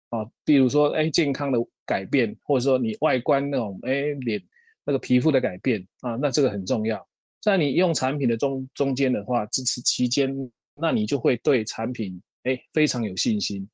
[0.10, 4.42] 啊，比如说，哎，健康的改变，或者说你外观那种，哎，脸
[4.84, 7.08] 那个皮肤的改变啊，那这个很重要。
[7.42, 10.32] 在你用产品的中中间的话，支持期间，
[10.76, 13.68] 那你就会对产品哎非常有信心。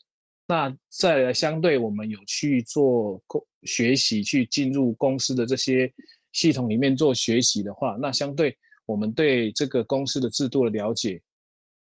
[0.47, 3.21] 那再来相对我们有去做
[3.63, 5.93] 学习，去进入公司的这些
[6.31, 11.21] 系统里面做学习的话，那相对我们对这个公司的制度的了解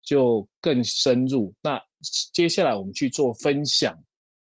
[0.04, 1.54] 就更深入。
[1.62, 1.82] 那
[2.34, 3.98] 接下来我们去做分享，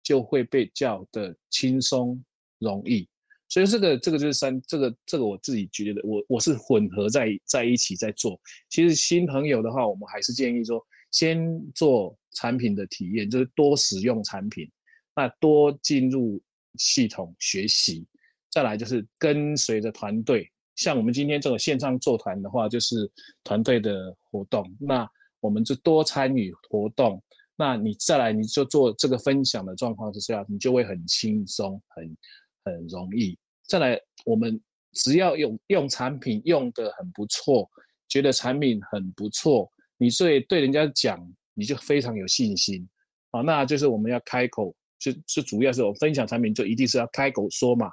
[0.02, 2.24] 就会比较的轻松
[2.58, 3.06] 容易。
[3.52, 8.40] 所以这个这个就是三，这个这个我自己觉得我我是混合在在一起在做。
[8.70, 14.66] 其实新朋友的话，我们还是建议说，先做产品的体验，就是多使用产品，
[15.14, 16.40] 那多进入
[16.78, 18.06] 系统学习，
[18.50, 23.06] 再来就是跟随着团队像我们今天这个线上座谈的话，就是
[23.44, 25.06] 团队的活动，那
[25.40, 27.22] 我们就多参与活动。
[27.54, 32.16] 那你再来，你就做这个分享的状况之下，你就会很轻松，很
[32.64, 33.38] 很容易。
[33.72, 34.60] 再来，我们
[34.92, 37.66] 只要用用产品用得很不错，
[38.06, 41.18] 觉得产品很不错，你所以对人家讲，
[41.54, 42.86] 你就非常有信心。
[43.30, 47.90] 好，那就是我们要开口，就就主要是我分享产品，就一定是要开口说嘛。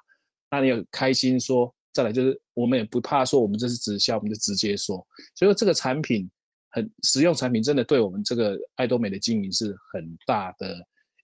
[0.51, 4.97] 那你要开心说，再来就是我们也不怕说我们这是直销，我们就直接说。
[5.33, 6.29] 所以说这个产品。
[6.71, 10.77] 很实用产品真的对我们这个爱多美的经营是很大的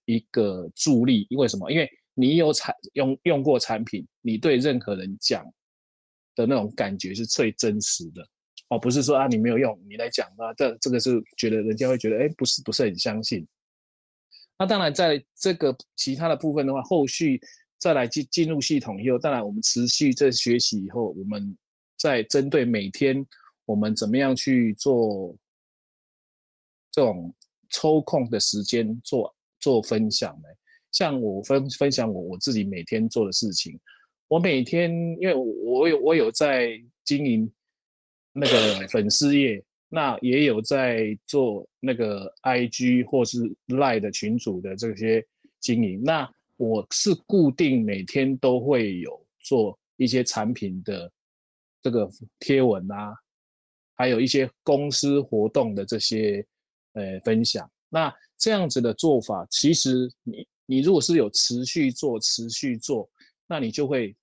[0.05, 1.27] 一个助力。
[1.29, 1.71] 因为什么？
[1.71, 5.45] 因为你有产用用过产品，你对任何人讲
[6.33, 8.27] 的那种感觉是最真实的
[8.69, 13.47] 哦，不是说啊你没有用，你来讲啊，这这个是觉得人家会觉得哎，不是不是很相信。
[14.57, 17.39] 那当然在这个其他的部分的话，后续
[17.77, 21.55] 再来进进入系统以后，当然我们持续在学习以后，我们
[21.97, 23.23] 在针对每天。
[23.67, 25.35] 我们怎么样去做
[26.91, 27.33] 这种
[27.71, 30.47] 抽空的时间做做分享呢？
[30.95, 33.77] 像我分分享我我自己每天做的事情，
[34.29, 37.51] 我每天因为我有我有在经营
[38.31, 45.21] 那个 粉丝页，那也有在做那个 IG 或是 Line 的群组的这些
[45.59, 51.11] 经营，那我是固定每天都会有做一些产品的
[51.81, 53.13] 这个贴文啊。
[53.97, 56.45] 还有一些公司活动的这些
[56.93, 63.09] 呃分享，那这样子的做法，其实你你如果是有持续做持续做，
[63.47, 64.15] 那你就会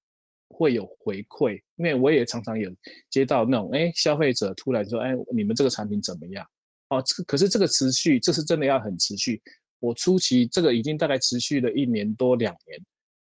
[0.49, 2.71] 会有回馈，因为我也常常有
[3.11, 6.47] 接到那种哎消费者突然说哎你们这个产品怎么样？
[6.91, 9.41] 哦，这可是这个持续，这是真的要很持续。
[9.81, 12.79] 我初期这个已经大概持续了一年多两年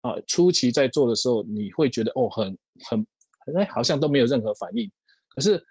[0.01, 2.57] 啊，初期在做的时候，你会觉得哦很
[2.89, 3.07] 很
[3.57, 4.91] 哎好像都没有任何反应，
[5.29, 5.63] 可是。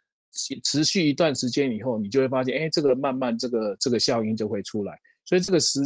[0.64, 4.98] 持续一段时间以后，你就会发现，哎，这个慢慢这个这个效应就会出来。
[5.26, 5.78] 所以这个时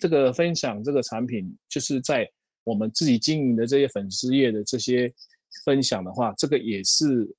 [0.00, 2.28] 这个分享这个产品，就是在
[2.64, 5.12] 我们自己经营的这些粉丝页的这些
[5.64, 7.32] 分享的话，这个也是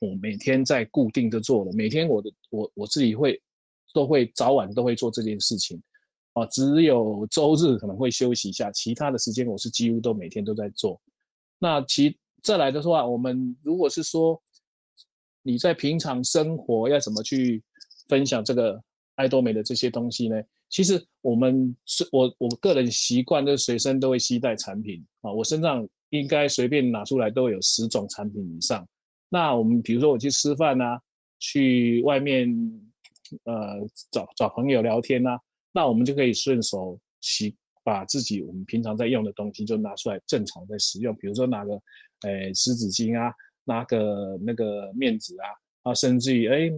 [0.00, 1.72] 我每天在固定的做的。
[1.72, 3.42] 每天我的我我自己会
[3.92, 5.82] 都会早晚都会做这件事情
[6.34, 11.00] 啊，只有周日可能会休息一下，其他的时间我是几乎都每天都在做。
[11.58, 14.40] 那其再来的话，我们如果是说。
[15.46, 17.62] 你在平常生活要怎么去
[18.08, 18.82] 分享这个
[19.16, 20.42] 爱多美的这些东西呢？
[20.74, 28.84] 其实我们是我我个人习惯，就是随身都会携带产品啊，我身上应该随便拿出来都有十种产品以上。
[29.28, 31.00] 那我们比如说我去吃饭啊，
[31.38, 32.52] 去外面
[33.44, 35.38] 呃找找朋友聊天啊，
[35.70, 41.74] 那我们就可以顺手洗把自己我们平常在用的东西就拿出来正常在使用，比如说拿个
[42.22, 43.32] 呃湿纸巾啊。
[43.66, 45.48] 拿个那个面纸啊，
[45.84, 46.70] 啊，甚至于哎，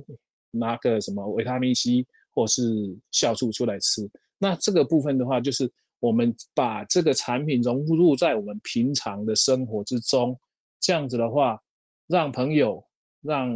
[0.52, 2.06] 拿个什么维他命 C
[2.36, 2.62] 或是
[3.10, 4.08] 酵素出来吃。
[4.38, 5.68] 那这个部分的话，就是
[5.98, 10.38] 我们把这个产品融入在我们平常的生活之中，
[10.78, 11.58] 这样子的话，
[12.06, 12.84] 让朋友、
[13.22, 13.50] 让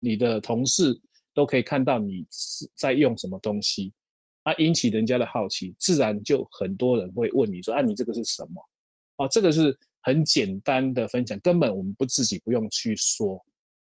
[0.00, 0.98] 你的同事
[1.34, 2.26] 都可以看到你
[2.74, 3.92] 在用什么东西，
[4.44, 8.68] 啊，引起人家的好奇，自然就很多人会问你说，啊，你这个是什么？
[9.18, 9.78] 啊，这个是。
[10.04, 13.40] 很简单的分享，根本我们不自己不用去说，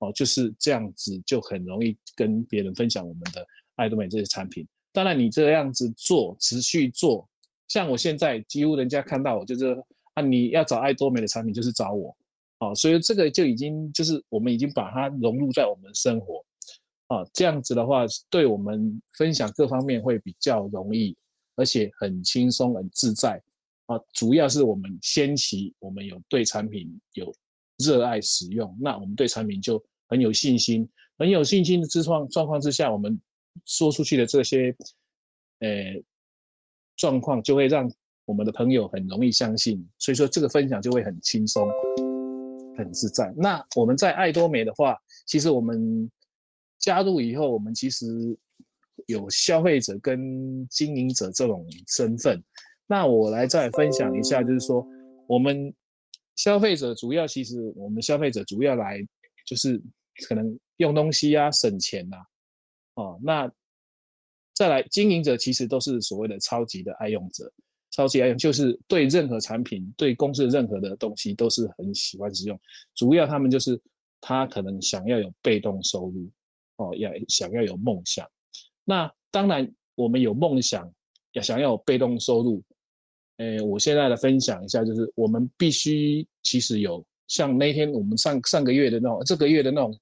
[0.00, 3.42] 哦，就是这样子就很容易跟别人分享我们的
[3.76, 4.66] 爱多美这些产品。
[4.92, 7.28] 当然，你这样子做，持续做，
[7.68, 9.76] 像我现在几乎人家看到我就是
[10.14, 12.14] 啊，你要找爱多美的产品就是找我，
[12.58, 16.44] 啊，所以这个就已经就是我们已经把它融入在我们生活，
[17.06, 21.16] 啊，这样子的话，对我们分享各方面会比较容易，
[21.56, 23.42] 而且很轻松很自在。
[23.86, 27.34] 啊，主要是我们先期，我们有对产品有
[27.78, 33.20] 热爱使用，那我们对产品就很有信心，很有信心的状况状况之下，我们
[33.64, 34.74] 说出去的这些，
[35.60, 36.02] 呃，
[36.96, 37.90] 状况就会让
[38.24, 41.68] 我们的朋友很容易相信，所以说这个分享就会很轻松，
[42.76, 43.32] 很自在。
[43.36, 46.10] 那我们在爱多美的话，其实我们
[46.78, 48.06] 加入以后，我们其实
[49.06, 52.42] 有消费者跟经营者这种身份。
[52.86, 54.86] 那我来再分享一下，就是说，
[55.26, 55.72] 我们
[56.36, 58.98] 消费者主要其实我们消费者主要来
[59.46, 59.80] 就是
[60.28, 62.16] 可能用东西啊、省钱呐，
[62.94, 63.50] 哦，那
[64.54, 67.50] 再来经营者其实都是所谓的超级的爱用者，
[67.90, 72.58] 超级爱用就是对任何产品、对公司任何的东西都是很喜欢使用。
[72.94, 73.80] 主要他们就是
[74.20, 76.30] 他可能想要有被动收入，
[76.76, 78.28] 哦，要想要有梦想。
[78.84, 80.90] 那当然我们有梦想，
[81.32, 82.62] 要想要有被动收入。
[83.38, 89.98] 诶，我现在来分享一下，就是我们必须其实有像那天我们上上个月的那种，这个月的那种，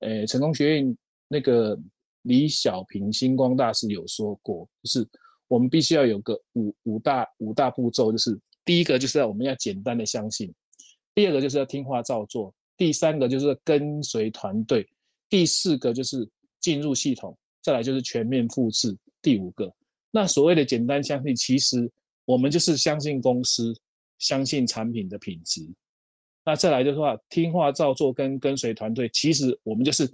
[0.00, 0.96] 诶，成功学院
[1.28, 1.78] 那个
[2.22, 5.08] 李小平星光大师有说过，就是
[5.48, 10.52] 我们必须要有个五五大五大步骤，就是第一个就是要我们要简单的相信，
[11.14, 14.86] 第二个就是要听话照做，第三个就是跟随团队，
[15.28, 16.28] 第四个就是
[16.60, 19.72] 进入系统，再来就是全面复制，第五个。
[20.10, 21.90] 那所谓的简单相信，其实
[22.24, 23.74] 我们就是相信公司，
[24.18, 25.66] 相信产品的品质。
[26.44, 30.10] 那再来就是话，听话照做跟跟随团队，其实我们就是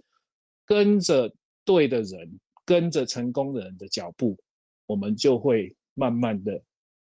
[0.64, 1.32] 跟着
[1.66, 4.38] 对的人，跟着成功人的脚步，
[4.86, 6.58] 我们就会慢慢的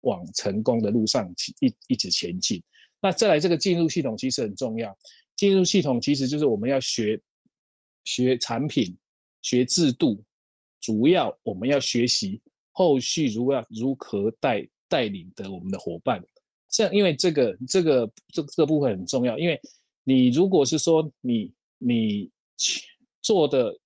[0.01, 2.61] 往成功的路上一一直前进。
[2.99, 4.97] 那再来这个进入系统其实很重要，
[5.35, 7.21] 进入系统其实就是我们要学
[8.03, 8.97] 学产品、
[9.43, 10.21] 学制度，
[10.81, 12.41] 主要我们要学习
[12.71, 16.21] 后续如何如何带带领的我们的伙伴。
[16.69, 19.59] 这样，因为这个这个这这个部分很重要，因为
[20.03, 22.29] 你如果是说你你
[23.21, 23.77] 做的，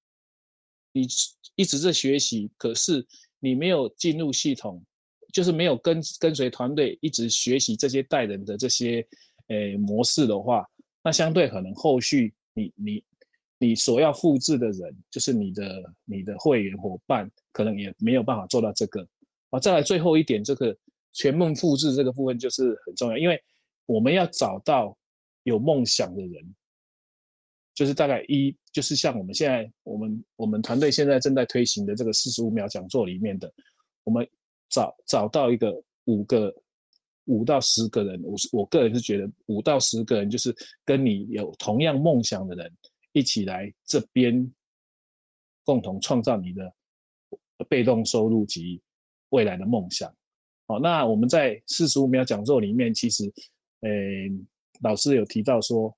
[0.92, 1.08] 你
[1.56, 3.06] 一直在学习，可是
[3.40, 4.84] 你没有进入系统，
[5.34, 9.06] 就是没有跟跟随团队一直学习这些带人的这些
[9.48, 10.66] 诶模式的话，
[11.04, 13.04] 那相对可能后续你你
[13.58, 19.08] 你所要复制的人，就是你的你的会员伙伴，可能也没有办法做到这个。
[19.50, 20.76] 啊，再来最后一点这个。
[21.14, 23.38] 全面复制这个部分就是很重要，因为
[23.86, 24.98] 我们要找到
[25.44, 26.56] 有梦想的人，
[27.82, 33.52] 就是大概一，就是像我们现在我们我们团队现在正在推行的这个四十五秒讲座里面的，
[34.04, 34.24] 我们
[34.70, 35.74] 找找到一个
[36.06, 36.54] 五个
[37.26, 40.56] 五到十个人，我是我个人是觉得五到十个人就是
[40.86, 42.72] 跟你有同样梦想的人
[43.14, 44.48] 一起来这边
[45.64, 46.72] 共同创造你的
[47.68, 48.80] 被动收入及
[49.30, 50.08] 未来的梦想。
[50.68, 53.24] 好，那我们在四十五秒讲座里面，其实，
[53.80, 54.32] 诶，
[54.82, 55.92] 老师有提到说，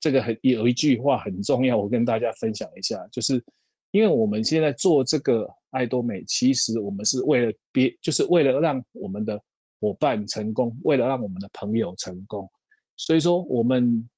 [0.00, 3.42] 这个很有一句话很重要，我跟大家分享一下，就是
[3.90, 9.40] 因为我们现在做这个爱多美，其实我们是为了别，就是为了让我们的
[9.80, 12.48] 伙伴成功，为了让我们的朋友成功，
[12.96, 14.08] 所以说我们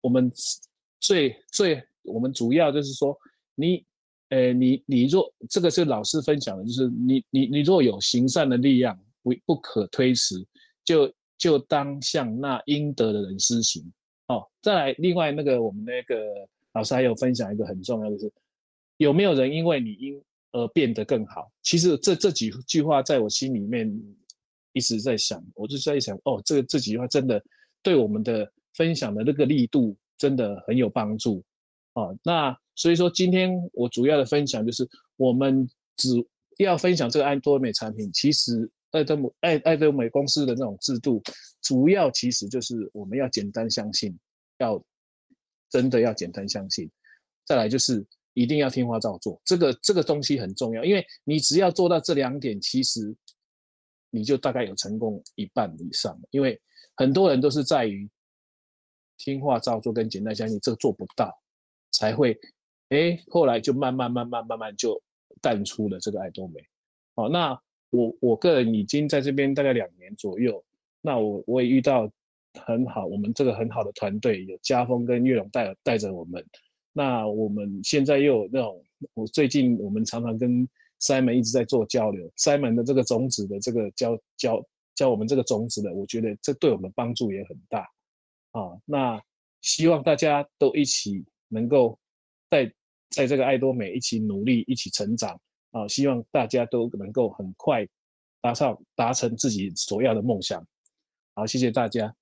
[0.00, 0.30] 我们
[1.00, 3.16] 最最我们主要就是说
[3.54, 3.84] 你。
[4.30, 10.44] 诶，你你若这个是老师分享的，就是你你你若有行善的力量，不不可推辞，
[10.82, 13.84] 就就当向那应得的人施行。
[14.28, 16.16] 哦，再来，另外那个我们那个
[16.72, 18.32] 老师还有分享一个很重要的，就是
[18.96, 20.22] 有没有人因为你因
[20.52, 21.50] 而变得更好？
[21.62, 23.90] 其实这这几句话在我心里面
[24.72, 27.42] 一直在想，我就在想，哦，这个这几句话真的
[27.82, 31.42] 对我们的分享的那个力度真的很有帮助。
[31.94, 32.56] 哦，那。
[32.76, 34.84] 所以说，今天我主要的分享就是，
[35.16, 35.64] 我们
[35.96, 36.08] 只
[36.58, 38.10] 要分享这个安多美产品。
[38.12, 41.22] 其实爱多美爱爱多美公司的那种制度，
[41.60, 44.16] 主要其实就是我们要简单相信，
[44.58, 44.82] 要
[45.68, 46.90] 真的要简单相信。
[47.44, 53.14] 再来就是一定要听话照做，这个这个东西很重要，因为你只要做到这两点，其实
[54.10, 56.18] 你就大概有成功一半以上。
[56.30, 56.60] 因为
[56.96, 58.08] 很多人都是在于
[59.18, 61.36] 听话照做跟简单相信，这个做不到，
[61.90, 62.38] 才会。
[62.90, 65.02] 哎，后来就慢慢慢慢慢慢就
[65.40, 66.60] 淡出了这个爱多美。
[67.16, 67.60] 好，那
[67.94, 70.62] 我我个人已经在这边大概两年左右，
[71.00, 72.10] 那我我也遇到
[72.66, 76.44] 很好，我们这个很好的团队，有家峰跟月龙带带着我们。
[76.92, 78.82] 那我们现在又有那种，
[79.14, 80.68] 我最近我们常常跟
[81.00, 84.64] Simon 一直在做交流，Simon 的这个种子的这个教教
[84.94, 87.80] 教我们这个种子的，我觉得这对我们帮助也很大。
[88.52, 89.22] 啊，那
[89.60, 91.98] 希望大家都一起能够。
[92.50, 92.72] 在
[93.10, 95.40] 在这个爱多美一起努力，一起成长
[95.74, 95.88] 啊！
[95.88, 97.86] 希望大家都能够很快
[98.40, 100.64] 达上达成自己所要的梦想。
[101.34, 102.14] 好，谢谢大家。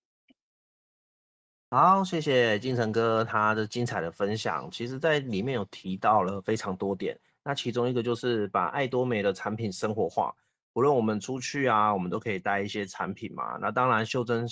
[1.70, 4.70] 好，谢谢金城哥他的精彩的分享。
[4.70, 7.18] 其实，在里面有提到了非常多点。
[7.44, 10.34] 那其中一个就是把爱多美的产品生活化。
[10.74, 13.58] 无论我们出去啊，我们都可以带一些产品嘛。
[13.58, 14.46] 那当然，袖珍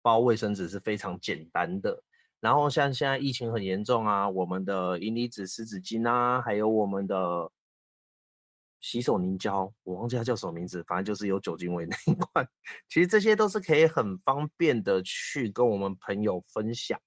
[0.00, 2.02] 包卫生纸是非常简单的。
[2.40, 7.50] 然后像现在疫情很严重啊，我们的银离子湿纸巾啊，还有我们的
[8.80, 12.48] 洗手凝胶，我忘记它叫什么名字，反正就是有酒精味 那一款。
[12.88, 17.00] 其实这些都是可以很方便的去跟我们朋友分享，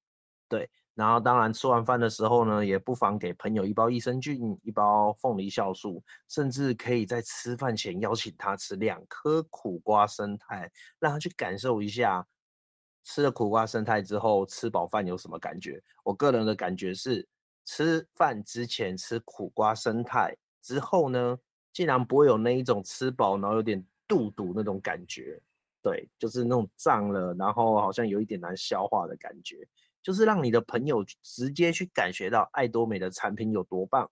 [0.48, 0.70] 对。
[0.96, 12.28] 然后当然吃完饭的时候呢，也不妨给朋友一包益生菌，一包凤梨酵素，甚至可以在吃饭前邀请他吃两颗苦瓜生态，让他去感受一下。
[13.06, 15.82] 吃了苦瓜生态之后，吃饱饭有什么感觉？
[16.04, 17.26] 我个人的感觉是，
[17.64, 21.40] 吃饭之前吃苦瓜生态之后呢，
[21.80, 25.42] 竟然不会有那一种吃饱然后有点肚肚那种感觉。
[25.82, 29.66] 对，就是那种胀了，然后好像有一点难消化的感觉，
[30.04, 34.12] 就是让你的朋友直接去感觉到爱多美的产品有多棒，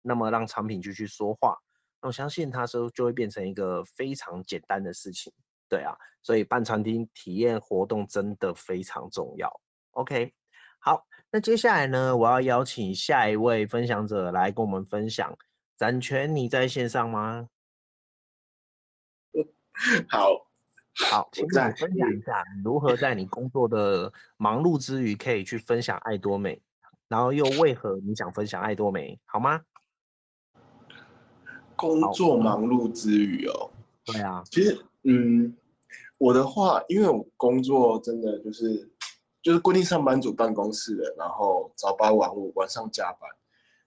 [0.00, 1.58] 那么让产品就去说话，
[2.00, 5.32] 那我相信它时候就会变成一个非常简单的事情，
[5.68, 5.92] 对啊，
[6.22, 9.52] 所以办餐厅体验活动真的非常重要。
[9.94, 10.32] OK，
[10.78, 15.36] 好，那接下来呢，我要邀请下一位分享者来跟我们分享，
[15.82, 17.48] 展权你在线上吗？
[20.08, 20.46] 好。
[21.10, 26.62] 好， 请你分享一下如何在你工作的忙碌之余，可以去分享爱多美，
[27.08, 29.60] 然后又为何你想分享爱多美，好吗？
[31.74, 33.72] 工作忙碌之余哦，
[34.04, 35.56] 对啊，其实，嗯，
[36.16, 38.88] 我的话，因为我工作真的就是
[39.42, 43.28] 就是固定上班族办公室的，然后早八晚五，晚上加班。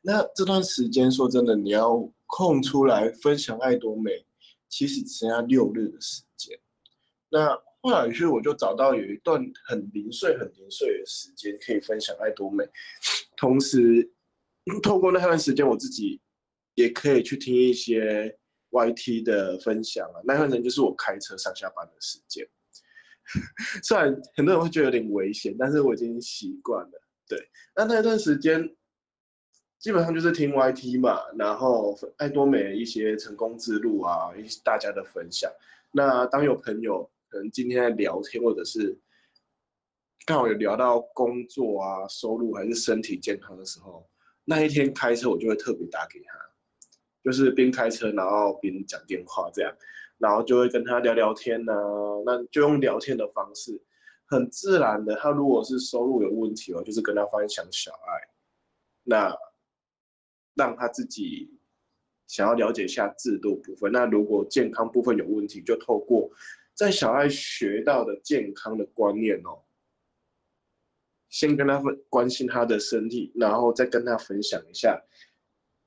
[0.05, 1.97] 那这段时间说真的，你要
[2.27, 4.11] 空出来分享爱多美，
[4.69, 6.55] 其实只剩下六日的时间。
[7.29, 12.63] 那后来是我就找到有一段很零碎、很零碎的时间可以分享爱多美，
[13.35, 14.11] 同时
[14.83, 16.21] 透过那段时间，我自己
[16.75, 18.37] 也可以去听一些
[18.69, 20.21] YT 的分享啊。
[20.23, 22.47] 那段时间就是我开车上下班的时间，
[23.83, 27.01] 虽然很多人会觉得有点危险，但是我已经习惯了。
[27.27, 27.39] 对，
[27.75, 28.63] 那那段时间
[29.85, 35.51] 基本上就是听 YT 嘛，然后爱多美一些成功之路啊，一些大家的分享。
[35.91, 37.07] 那当有朋友。
[37.27, 38.97] 可能今天聊天，或者是
[40.25, 44.07] 刚好有聊到工作啊、收入还是身体健康的时候，
[44.45, 46.33] 那一天开车我就会特别打给他，
[47.21, 49.75] 就是边开车然后边讲电话这样，
[50.17, 51.73] 然后就会跟他聊聊天呢、
[52.25, 53.79] 那就用聊天的方式，
[54.25, 55.13] 很自然的。
[55.17, 58.29] 他如果是收入有问题哦，就是跟他分享小爱，
[59.03, 59.35] 那
[60.55, 61.51] 让他自己
[62.27, 63.91] 想要了解一下制度部分。
[63.91, 66.31] 那如果健康部分有问题，就透过。
[66.73, 69.63] 在小爱学到的健康的观念哦，
[71.29, 75.01] 先跟他分关心他的身体，然后再跟他分享一下，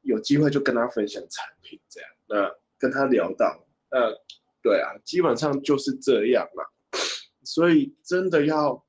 [0.01, 4.19] 有机会就跟他分享产品，这样，那跟他聊到，呃，
[4.63, 6.65] 对啊，基本上就是这样嘛。
[7.45, 8.83] 所以真的要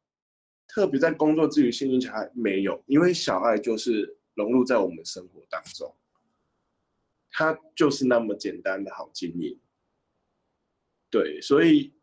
[0.70, 5.94] 特别在工作之余经营起来没有，因为小爱就是融入在我们生活当中，
[7.30, 9.60] 它就是那么简单的好经营。
[11.10, 11.94] 对，所以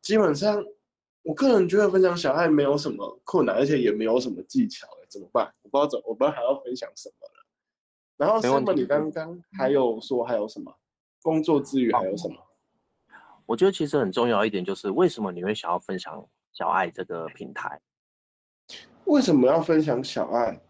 [0.00, 0.64] 基本上，
[1.22, 5.52] 我个人觉得分享小爱没有什么困难，而且也没有什么技巧，怎么办？
[5.62, 7.46] 我不知道怎，我不知道还要分享什么了。
[8.16, 8.72] 然后，那么？
[8.72, 10.72] 你刚刚还有说还有什么？
[11.22, 12.36] 工作之余还有什么？
[13.46, 17.80] 我觉得其实很重要一点就是，为什么你会想要分享小爱这个平台？
[19.06, 20.60] 为什么要分享小爱？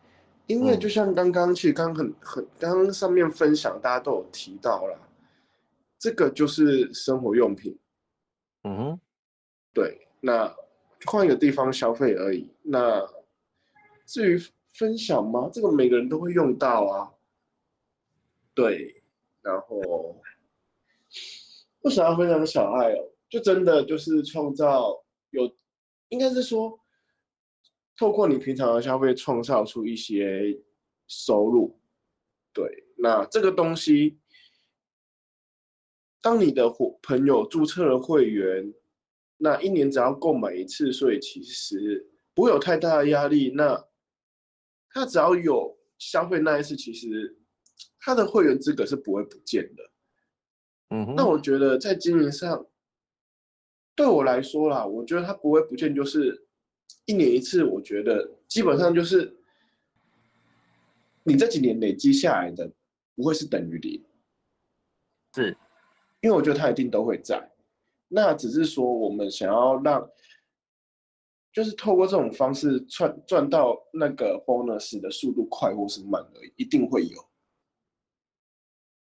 [0.51, 4.98] 因为就像刚刚，其实刚很很刚刚上面分享，大家都有提到啦。
[5.96, 7.78] 这个就是生活用品，
[8.64, 9.01] 嗯哼，
[9.72, 10.53] 对，那
[11.05, 12.51] 换一个地方消费而已。
[12.62, 13.01] 那
[14.07, 14.42] 至于
[14.72, 15.48] 分享吗？
[15.53, 17.12] 这个每个人都会用到啊。
[18.53, 19.01] 对，
[19.40, 19.78] 然后
[21.82, 23.12] 为什么要分享小爱哦？
[23.28, 25.48] 就真的就是创造有，
[26.09, 26.79] 应该是说，
[28.01, 30.59] 透过你平常的消费，创造出一些
[31.07, 31.78] 收入。
[32.51, 34.18] 对，那这个东西。
[36.22, 38.72] 当你的伙朋友注册了会员，
[39.36, 43.53] 那一年只要购买一次，所以其实不会有太大的压力。
[43.55, 43.86] 那
[44.88, 47.38] 他只要有消费那一次，其实
[47.98, 49.90] 他的会员资格是不会不见的。
[50.88, 52.66] 嗯哼，那我觉得在经营上，
[53.94, 56.46] 对我来说啦，我觉得他不会不见，就是
[57.11, 57.64] 一年一次。
[57.64, 59.36] 我觉得基本上就是
[61.24, 62.70] 你这几年累积下来的，
[63.16, 64.04] 不会是等于零。
[65.34, 65.56] 是。
[66.20, 67.50] 因为我觉得他一定都会在，
[68.08, 70.06] 那只是说我们想要让，
[71.50, 77.16] 就是透过这种方式赚赚到那个 bonus 的速度快或是慢而已，一定会有。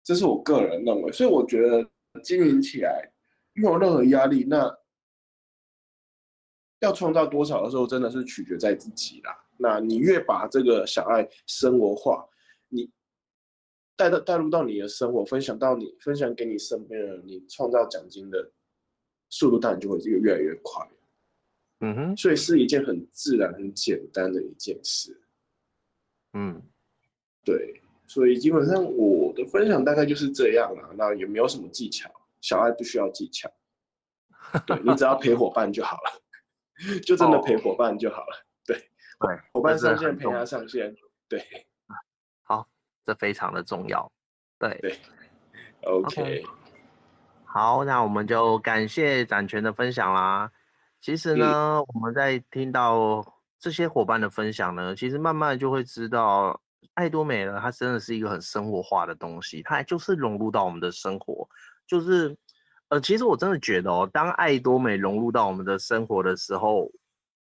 [0.02, 1.86] 这是我个人认为，所以我觉得
[2.24, 3.12] 经营起来
[3.52, 4.46] 没有任何压力。
[4.48, 4.74] 那
[6.80, 9.38] 要创造多少的时候，真的是取决在自己啦。
[9.58, 12.28] 那你越把这个小爱生活化，
[12.68, 12.90] 你。
[14.00, 18.50] 带到带入到你的生活，分享到你分享给你身边人，你创造奖金的
[19.30, 20.88] 速度当然就会越越来越快。
[21.82, 25.20] 嗯哼，所以是一件很自然、很简单的一件事。
[26.32, 26.62] 嗯，
[27.44, 30.94] 对，所以基本上我的分享大概就是这样了。
[30.98, 32.10] 那也没有什么技巧，
[32.40, 33.52] 小爱不需要技巧，
[34.66, 36.22] 对，你只要陪伙伴就好了，
[37.06, 38.46] 就真的陪伙伴就好了。
[38.66, 38.78] 对，
[39.20, 40.96] 对，伙伴上线陪他上线，
[41.28, 41.44] 对。
[42.44, 42.68] 好
[43.04, 44.12] 这非常的重要，
[44.58, 45.00] 对对
[45.84, 46.44] ，OK，
[47.46, 50.52] 好，那我们就感谢展权的分享啦。
[51.02, 53.24] 其实呢，嗯、我们在听到
[53.60, 56.62] 这些伙伴的分享呢，其实慢慢就会知道，
[56.94, 61.48] 爱多美呢，它真的是一个很生活化的东西，它就是融入到我们的生活，
[61.86, 62.38] 就是。
[62.90, 66.86] 呃，其实我真的觉得哦，当爱多美融入到我们的生活的时候，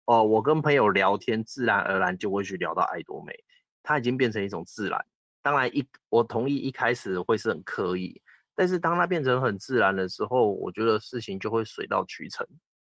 [0.07, 3.35] 哦、呃，我跟朋友聊天，自然而然就会去聊到爱多美，
[3.83, 5.05] 它已经变成一种自然。
[5.43, 8.23] 当然一，我同意一开始会是很刻意，
[8.55, 12.47] 但是当它变成很自然的时候，我觉得事情就会水到渠成。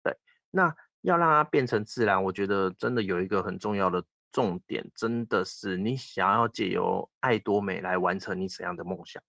[0.04, 0.14] 对，
[0.52, 9.24] 那要让它变成自然，我觉得真的有一个很重要的重点，真的是你想要借由爱多美来完成你怎样的梦想。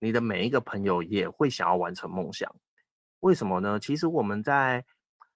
[0.00, 2.48] 你的每一个朋友也会想要完成梦想，
[3.20, 3.80] 为什么呢？
[3.80, 4.84] 其实我们在，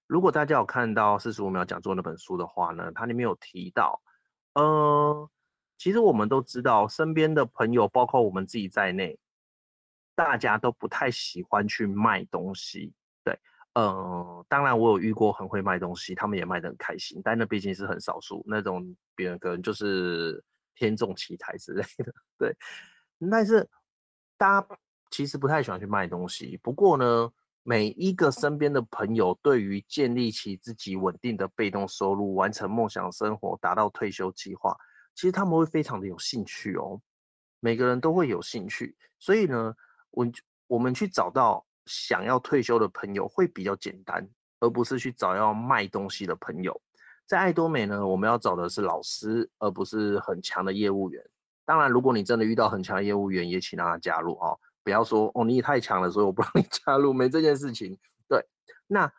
[0.07, 4.01] 如果大家有看到四十五秒讲座那本书的话呢，它里面有提到，
[4.53, 5.29] 呃，
[5.77, 9.19] 其实我们都知道，身边的朋友，包括我们自己在内，
[10.15, 12.93] 大家都不太喜欢去卖东西。
[13.21, 13.37] 对，
[13.73, 20.41] 呃，当然我有遇过很会卖东西，他们也卖得很开心，但那毕竟是很少数，那种别人可能就是
[20.73, 22.13] 天纵奇才之类的。
[22.37, 22.55] 对，
[23.29, 23.69] 但是。
[24.43, 24.67] 大家
[25.09, 27.31] 其实不太喜欢去卖东西，不过呢，
[27.63, 34.75] 每一个身边的朋友对于建立起自己稳定的被动收入、完成梦想生活、达到退休计划，
[35.15, 36.99] 其实他们会非常的有兴趣哦。
[37.61, 39.73] 每个人都会有兴趣，所以呢，
[40.09, 40.27] 我
[40.67, 44.27] 我们去找到想要退休的朋友会比较简单，
[44.59, 46.81] 而不是去找要卖东西的朋友。
[47.25, 51.23] 在爱多美呢，我们要找的是老师，而不是很强的业务员。
[51.65, 54.59] 当然，如果你真的遇到很强的业务员，也请让他加入哦。
[54.83, 57.97] 不要说哦，你也太强了，所以我不让你 加入，没这件事情。
[58.27, 58.45] 对，
[58.85, 59.09] 那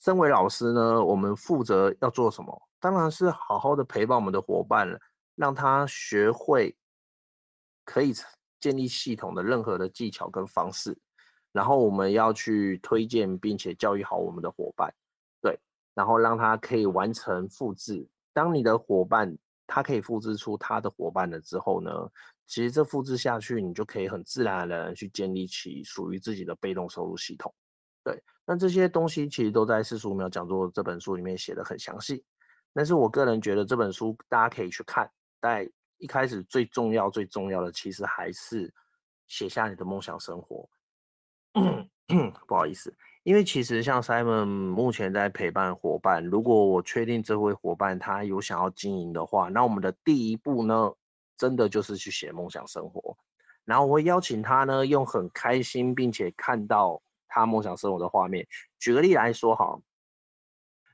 [0.00, 2.62] 身为老师呢，我们负责要做什么？
[2.80, 4.88] 当然是好好的陪伴我们的伙伴，
[5.36, 6.76] 让他学会
[7.84, 8.12] 可以
[8.58, 10.98] 建立系统的任何的技巧跟方式。
[11.52, 14.92] 然后我们要去推荐并且教育好我们的伙伴，
[15.40, 15.56] 对，
[15.94, 18.04] 然后让他可以完成复制。
[18.32, 19.38] 当你的伙伴。
[19.66, 21.90] 他可以复制出他的伙伴了之后呢，
[22.46, 27.52] 其实这复制下去，你就可以很自然的去建立起属于自己的被动收入系统。
[28.02, 32.24] 对，那这些东西其实都在四十五秒讲座这本书里面写的很详细。
[32.72, 35.10] 但是我个人觉得这本书大家可以去看，
[35.40, 35.66] 但
[35.98, 38.72] 一开始最重要最重要的其实还是
[39.26, 40.68] 写下你的梦想生活。
[42.46, 42.94] 不好意思。
[43.24, 50.92] 因为其实像 Simon 目前在陪伴伙伴，如果我确定这位伙伴他有想要经营的话，那我们的第一步呢，
[51.34, 53.16] 真的就是去写梦想生活。
[53.64, 58.46] 然后我会邀请他呢，用很开心并且看到他梦想生活的画面。
[58.78, 59.74] 举个例来说哈，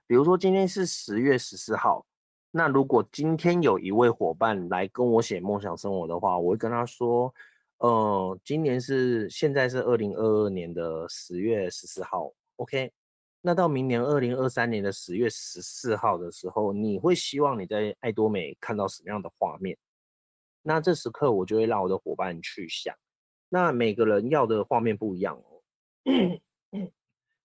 [0.06, 2.06] 比如说今天是十月十四号，
[2.52, 7.34] 那如果今天有一位伙伴来跟我写梦想生活的话，我会跟他说。
[7.80, 12.92] 呃，今年是现在是二零二二年的十月十四号，OK。
[13.40, 19.78] 那到明年二零二三年的十月十四号的时候，你会希望你在爱多美看到什么样的画面？
[20.60, 22.94] 那这时刻我就会让我的伙伴去想。
[23.48, 25.62] 那每个人要的画面不一样哦。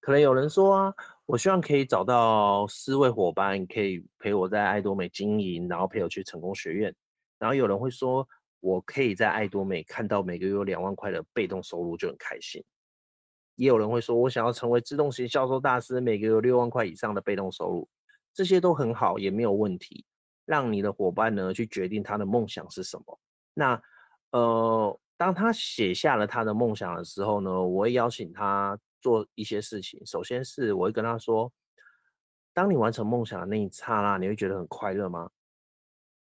[0.02, 0.94] 可能有人说啊，
[1.26, 6.94] 我希望可以找到四位伙伴可以陪我在爱多美经营，然后陪我去成功学院。
[7.40, 8.28] 然后有人会说。
[8.66, 12.64] 我可以在爱多美看到每个月有两万块的被动收入就很开心。
[13.58, 17.88] 也有人会说，我想要成为自动型销售大师，每个月有六万块以上的被动收入，
[18.34, 20.04] 这些都很好，也没有问题。
[20.46, 23.20] 让你的伙伴呢去决定他的梦想是什么。
[23.54, 23.80] 那
[24.32, 30.04] 呃，当他写下了他的梦想的时候呢，我会邀请他做一些事情。
[30.08, 31.52] 首先是我会跟他说，
[32.52, 35.30] 当你完成梦想的那一刹那，你会觉得很快乐吗？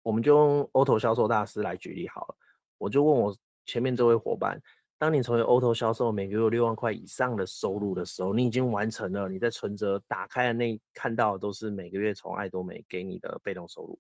[0.01, 2.35] 我们就用 Auto 销售大师来举例好了，
[2.77, 3.35] 我就问我
[3.65, 4.59] 前面这位伙伴，
[4.97, 13.99] 当你成为 Auto 销售，每个月六万块以上的收入的时候，你已经完成了，你在存折打开的那看到的都是每个月从爱多美给你的被动收入，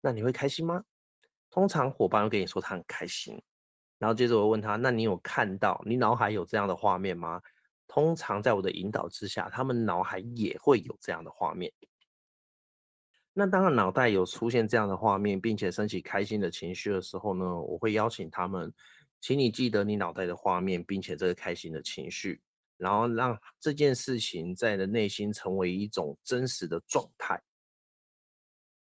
[0.00, 0.82] 那你会开心吗？
[1.50, 3.40] 通常伙伴会跟你说他很开心，
[3.98, 7.40] 然后接着我问他，那你有看到你脑海有这样的画面吗？
[7.86, 11.72] 通常在我的引导之下，他们脑海也会有这样的画面。
[13.36, 18.72] 那当然，脑袋有出现这样的画面，并且升起开心的情绪的时候呢，我会邀请他们，
[19.20, 22.40] 请你记得你脑袋的画面，并且这个开心的情绪，
[22.76, 27.42] 然后让这件事情在你的内心成为一种真实的状态。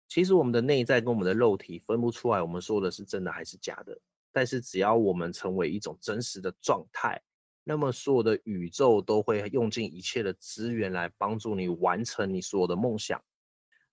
[0.06, 3.98] 其实我们的内在跟我们的肉体分不出来，我们说的是真的还是假的。
[4.30, 7.20] 但是只要我们成为一种真实的状态，
[7.64, 13.20] 那么所有的宇宙都会用尽一切的资源来帮助你完成你所有的梦想。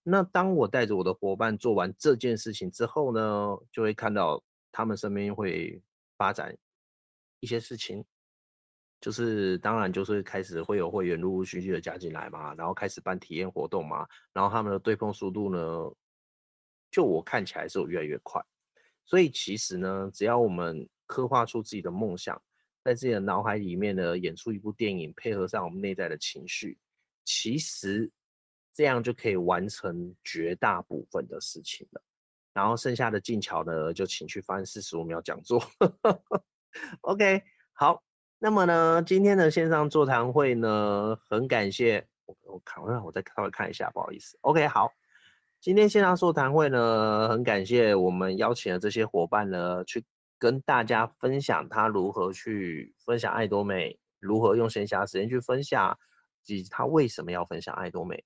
[0.03, 5.81] 那当我带着我的伙伴做完这件事情之后呢，就会看到他们身边会
[6.17, 6.55] 发展
[7.39, 8.03] 一些事情。
[8.99, 15.91] 就是当然就是开始会有会员陆陆续续的加进来嘛，然后开始办体验活动嘛，然后他们的对碰速度呢，
[16.89, 18.41] 就我看起来是有越来越快。
[19.03, 22.41] 所以其实呢，只要我们刻画出自己的梦想，
[22.81, 26.77] 在自己的脑海里面呢演出一部电影，配合上我们内在的情绪，
[27.25, 28.09] 其实
[28.73, 32.01] 这样就可以完成绝大部分的事情了。
[32.53, 35.61] 然后剩下的技巧呢，就请去翻四十五秒讲座。
[37.01, 38.03] OK，好，
[38.37, 44.37] 那么呢，今天的线上座谈会呢，很感谢我，我看，我再稍微看一下，不好意思。
[44.41, 44.91] OK，好，
[45.59, 50.03] 今天线上座谈会呢，很感谢我们邀请的这些伙伴呢，去
[50.37, 55.97] 跟大家分享他如何去分享爱多美，如何用闲暇时间去分享，
[56.45, 58.23] 以及他为什么要分享爱多美。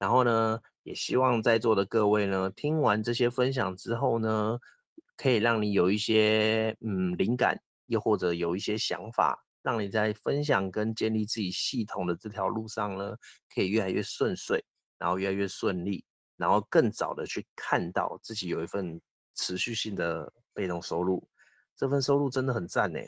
[0.00, 4.58] 然后呢，也希望在座的各位呢，听完这些分享之后呢，
[5.14, 13.14] 可以让你有一些嗯灵感，又或者有一些想法，让你在分享跟建立自己系统的这条路上呢，
[13.54, 14.64] 可以越来越顺遂，
[14.98, 16.02] 然后越来越顺利，
[16.38, 18.98] 然后更早的去看到自己有一份
[19.34, 21.28] 持续性的被动收入，
[21.76, 22.98] 这份收入真的很赞呢。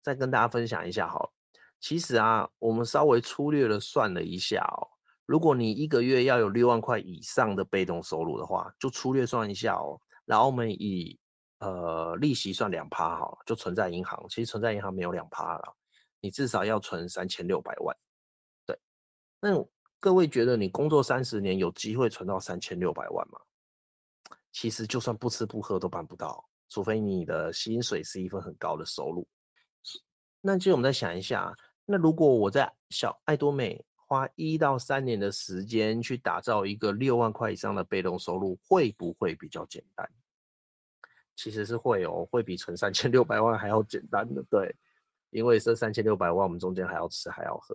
[0.00, 1.32] 再跟大家分享一下好了，
[1.80, 4.99] 其实啊，我们稍微粗略的算了一下哦。
[5.30, 9.96] 如果你一个月要有六万块以上的被动收入的话，就粗略算一下哦。
[10.24, 11.16] 然后我们以
[11.60, 14.20] 呃利息算两趴好，就存在银行。
[14.28, 15.76] 其实存在银行没有两趴了，
[16.20, 17.96] 你至少要存三千六百万。
[18.66, 18.76] 对，
[19.40, 19.50] 那
[20.00, 23.38] 各位觉得你工作三十年有机会存到三千六百万吗？
[24.50, 29.28] 其实就算不吃不喝都办不到，除非你的薪水是一份很高的收入。
[30.40, 33.80] 那其实我们再想一下，那如果我在小爱多美。
[34.10, 40.04] 花一到三年的时间去打造一个六万块以上的被动收入，会不会比较简单？
[41.36, 44.42] 其实是会哦，会比存三千六百万还要简单的。
[44.50, 44.74] 对，
[45.30, 47.72] 因为这三千六百万，我们中间还要吃还要喝。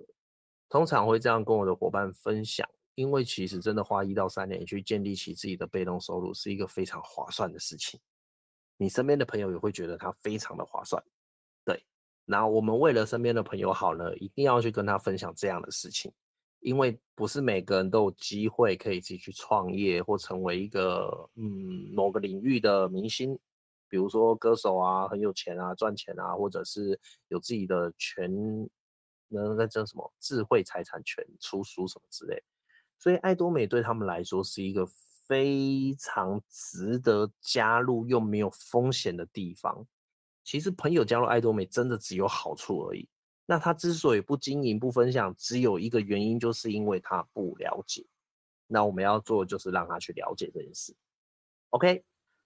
[0.67, 7.97] 通常会这样跟我的伙伴分享，因为其实真的花一到三年去建立起自己的被动收入，是一个非常划算的事情。
[8.75, 11.01] 你身边的朋友也会觉得它非常的划算。
[11.63, 11.81] 对，
[12.25, 16.11] 然后我们为了身边的朋友好呢，一定要去跟他分享这样的事情。
[16.65, 23.37] 因为不是每个人都有机会可以自己去创业或成为一个嗯某个领域的明星，
[23.87, 28.67] 比如说歌手啊，很有钱啊，赚钱啊，或者是有自己的权，
[29.27, 32.41] 那那叫什么智慧财产权出书什么之类。
[32.97, 34.87] 所以爱多美对他们来说是一个
[35.27, 39.85] 非常值得加入又没有风险的地方。
[40.43, 43.07] 其实朋友加入爱多美真的只有好处而已。
[43.45, 48.05] 那他之所以不经营、不分享，只有一个原因，就是因为他不了解。
[48.67, 50.95] 那我们要做的就是让他去了解这件事。
[51.69, 52.03] OK，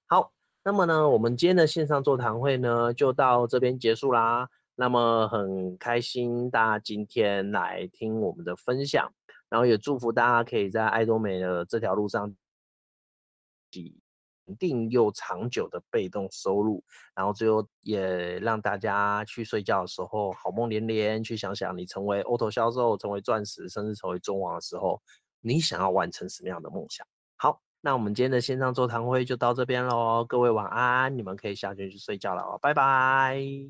[0.07, 0.33] 好，
[0.63, 4.49] 那么呢，我们今天的线上座谈会呢，就到这边结束啦。
[4.75, 9.11] 那么很开心大家今天来听我们的分享，
[9.49, 12.35] 然后也祝福大家可以在爱多美的这条路上，
[14.55, 16.83] 定又长久的被动收入，
[17.15, 21.23] 然后最后也让大家去睡觉的时候好梦连连。
[21.23, 25.01] 去想想你成为 Auto 销售、成为钻石，甚至成为中王的时候，
[25.41, 27.05] 你想要完成什么样的梦想？
[27.35, 33.67] 好，那我们今天的线上座谈会就到这边喽，各位晚安，你们可以下去去睡觉了哦，拜拜。